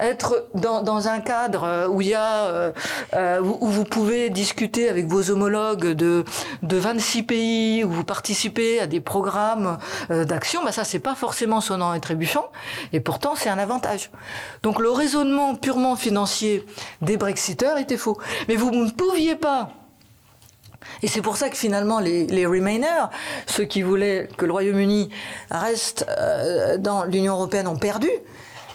[0.00, 2.72] Être dans, un cadre où il y a euh,
[3.14, 6.24] euh, où, vous pouvez discuter avec vos homologues de
[6.62, 9.78] de 26 pays où vous participez à des programmes
[10.12, 12.46] euh, d'action bah ça c'est pas forcément sonnant et trébuchant
[12.92, 14.12] et pourtant c'est un avantage.
[14.62, 16.64] Donc le raisonnement purement financier
[17.02, 18.18] des brexiteurs était faux.
[18.46, 19.70] Mais vous ne pouviez pas
[21.02, 23.06] et c'est pour ça que finalement les, les Remainers,
[23.46, 25.10] ceux qui voulaient que le Royaume-Uni
[25.50, 28.10] reste euh, dans l'Union européenne, ont perdu.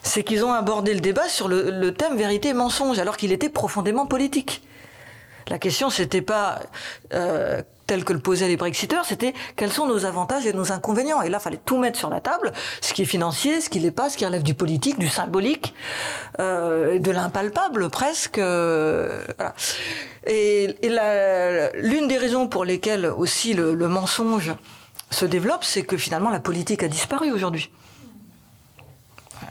[0.01, 3.31] C'est qu'ils ont abordé le débat sur le, le thème vérité et mensonge, alors qu'il
[3.31, 4.61] était profondément politique.
[5.49, 6.61] La question, c'était pas
[7.13, 11.21] euh, tel que le posaient les Brexiteurs, c'était quels sont nos avantages et nos inconvénients.
[11.21, 13.79] Et là, il fallait tout mettre sur la table, ce qui est financier, ce qui
[13.79, 15.73] l'est pas, ce qui relève du politique, du symbolique,
[16.39, 18.37] euh, de l'impalpable presque.
[18.37, 19.53] Euh, voilà.
[20.25, 20.75] Et,
[21.75, 24.53] l'une des raisons pour lesquelles aussi le, le mensonge
[25.09, 27.69] se développe, c'est que finalement la politique a disparu aujourd'hui.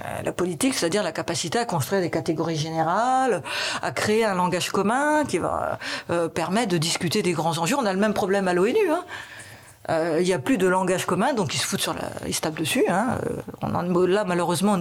[0.05, 3.42] Euh, la politique, c'est-à-dire la capacité à construire des catégories générales,
[3.82, 5.78] à créer un langage commun qui va
[6.11, 7.76] euh, permettre de discuter des grands enjeux.
[7.78, 8.78] On a le même problème à l'ONU.
[8.90, 9.05] Hein.
[9.90, 11.94] Euh, il n'y a plus de langage commun, donc ils se foutent sur
[12.26, 12.84] ils tapent dessus.
[12.88, 13.18] Hein.
[13.62, 14.78] On en, là, malheureusement,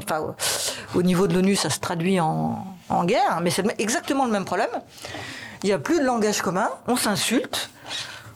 [0.94, 4.46] au niveau de l'ONU, ça se traduit en, en guerre, mais c'est exactement le même
[4.46, 4.70] problème.
[5.64, 7.70] Il n'y a plus de langage commun, on s'insulte,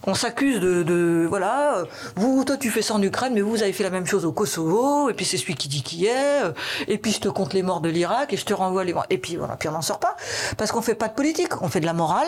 [0.07, 1.83] on s'accuse de, voilà,
[2.15, 4.31] vous, toi tu fais ça en Ukraine, mais vous avez fait la même chose au
[4.31, 6.41] Kosovo, et puis c'est celui qui dit qui est,
[6.87, 8.93] et puis je te compte les morts de l'Irak, et je te renvoie les.
[9.09, 10.15] Et puis voilà, puis on n'en sort pas,
[10.57, 12.27] parce qu'on fait pas de politique, on fait de la morale,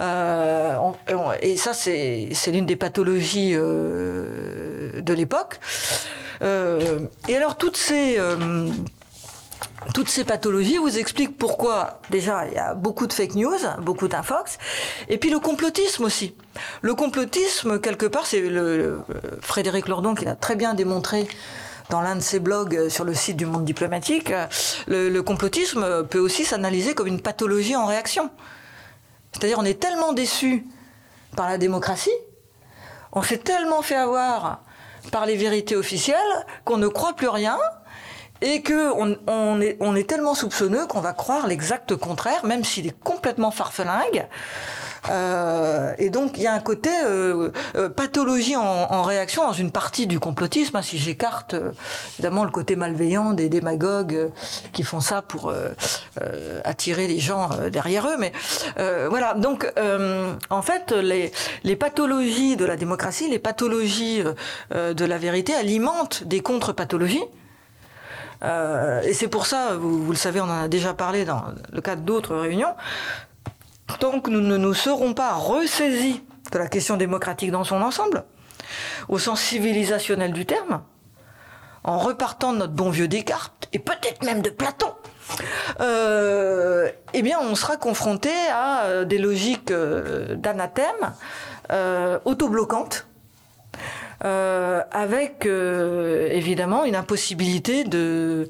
[0.00, 0.76] euh,
[1.42, 5.60] et ça c'est l'une des pathologies euh, de l'époque.
[6.42, 8.18] Euh, et alors toutes ces
[9.92, 14.08] toutes ces pathologies vous expliquent pourquoi, déjà, il y a beaucoup de fake news, beaucoup
[14.08, 14.58] d'infox,
[15.08, 16.34] et puis le complotisme aussi.
[16.82, 19.00] Le complotisme, quelque part, c'est le,
[19.40, 21.28] Frédéric Lordon qui l'a très bien démontré
[21.90, 24.32] dans l'un de ses blogs sur le site du Monde diplomatique,
[24.86, 28.30] le, le complotisme peut aussi s'analyser comme une pathologie en réaction.
[29.32, 30.64] C'est-à-dire, on est tellement déçu
[31.36, 32.14] par la démocratie,
[33.12, 34.62] on s'est tellement fait avoir
[35.10, 36.16] par les vérités officielles
[36.64, 37.58] qu'on ne croit plus rien,
[38.40, 42.86] et que on, est, on est tellement soupçonneux qu'on va croire l'exact contraire, même s'il
[42.86, 44.26] est complètement farfelingue.
[45.10, 49.70] Euh, et donc il y a un côté euh, euh, pathologie en, réaction dans une
[49.70, 50.76] partie du complotisme.
[50.76, 51.54] Hein, si j'écarte
[52.14, 54.30] évidemment le côté malveillant des démagogues
[54.72, 55.52] qui font ça pour
[56.64, 58.32] attirer les gens derrière eux, mais
[58.76, 59.34] voilà.
[59.34, 59.70] Donc
[60.50, 61.32] en fait, les,
[61.64, 64.22] les pathologies de la démocratie, les pathologies
[64.70, 67.24] de la vérité alimentent des contre-pathologies.
[68.44, 71.80] Euh, et c'est pour ça, vous, le savez, on en a déjà parlé dans le
[71.80, 72.74] cadre d'autres réunions,
[73.98, 76.22] tant que nous ne nous serons pas ressaisis
[76.52, 78.24] de la question démocratique dans son ensemble,
[79.08, 80.82] au sens civilisationnel du terme,
[81.84, 84.92] en repartant de notre bon vieux Descartes, et peut-être même de Platon,
[85.80, 91.14] euh, eh bien, on sera confronté à euh, des logiques d'anathème
[92.26, 93.06] autobloquantes
[94.24, 98.48] euh, avec euh, évidemment une impossibilité de,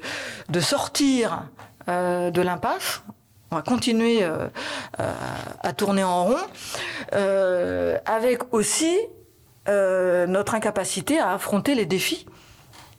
[0.61, 1.49] sortir
[1.89, 3.03] euh, de l'impasse.
[3.51, 4.23] On va continuer
[4.97, 6.37] à tourner en rond,
[8.05, 8.97] avec aussi
[9.67, 12.25] notre incapacité à affronter les défis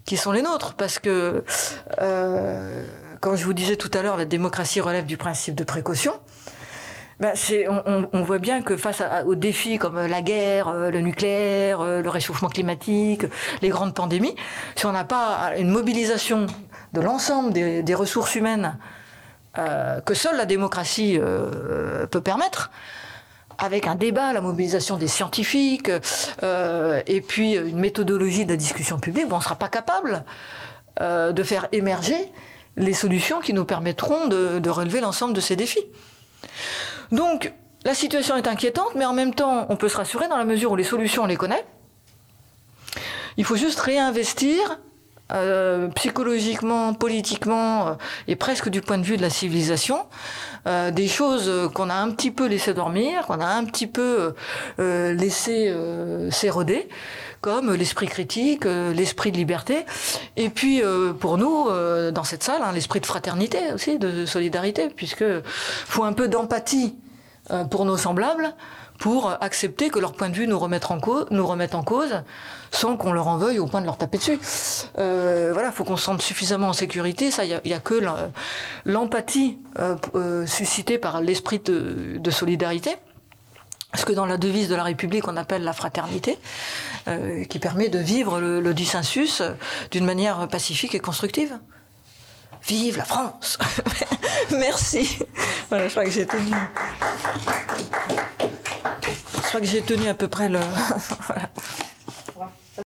[0.04, 1.44] qui sont les nôtres, parce que,
[3.20, 6.14] comme je vous disais tout à l'heure, la démocratie relève du principe de précaution.
[7.18, 7.32] Ben,
[7.70, 11.80] on, on, voit bien que face à, aux défis comme la guerre, euh, le nucléaire,
[11.80, 13.22] euh, le réchauffement climatique,
[13.62, 14.36] les grandes pandémies,
[14.74, 16.46] si on n'a pas une mobilisation
[16.92, 18.76] de l'ensemble des, des, ressources humaines
[20.04, 21.18] que seule la démocratie
[22.10, 22.70] peut permettre,
[23.56, 25.90] avec un débat, la mobilisation des scientifiques,
[26.42, 30.24] et puis une méthodologie de la discussion publique, on ne sera pas capable
[31.00, 32.18] de faire émerger
[32.76, 35.86] les solutions qui nous permettront de relever l'ensemble de ces défis.
[37.12, 37.52] Donc,
[37.84, 40.72] la situation est inquiétante, mais en même temps, on peut se rassurer dans la mesure
[40.72, 41.64] où les solutions, on les connaît.
[43.36, 44.78] Il faut juste réinvestir
[45.32, 47.94] euh, psychologiquement, politiquement euh,
[48.28, 50.06] et presque du point de vue de la civilisation,
[50.68, 54.34] euh, des choses qu'on a un petit peu laissé dormir, qu'on a un petit peu
[54.78, 55.74] laissé
[56.30, 56.88] s'éroder,
[57.40, 59.84] comme l'esprit critique, l'esprit de liberté,
[60.36, 60.82] et puis
[61.20, 61.68] pour nous,
[62.12, 66.96] dans cette salle, hein, l'esprit de fraternité aussi, de solidarité, puisque faut un peu d'empathie
[67.70, 68.54] pour nos semblables,
[68.98, 72.22] pour accepter que leur point de vue nous remette en cause,
[72.70, 74.38] sans qu'on leur en veuille au point de leur taper dessus.
[74.98, 77.30] Euh, voilà, faut qu'on se sente suffisamment en sécurité.
[77.30, 78.00] Ça, il n'y a, que
[78.84, 82.96] l'empathie euh, euh, suscitée par l'esprit de, solidarité.
[83.94, 86.38] Ce que dans la devise de la République, on appelle la fraternité,
[87.08, 89.42] euh, qui permet de vivre le, dissensus
[89.90, 91.58] d'une manière pacifique et constructive.
[92.66, 93.58] Vive la France
[94.50, 95.18] Merci.
[95.70, 96.52] Je crois que j'ai tenu.
[99.34, 100.58] Je crois que j'ai tenu à peu près le.
[101.26, 101.48] voilà.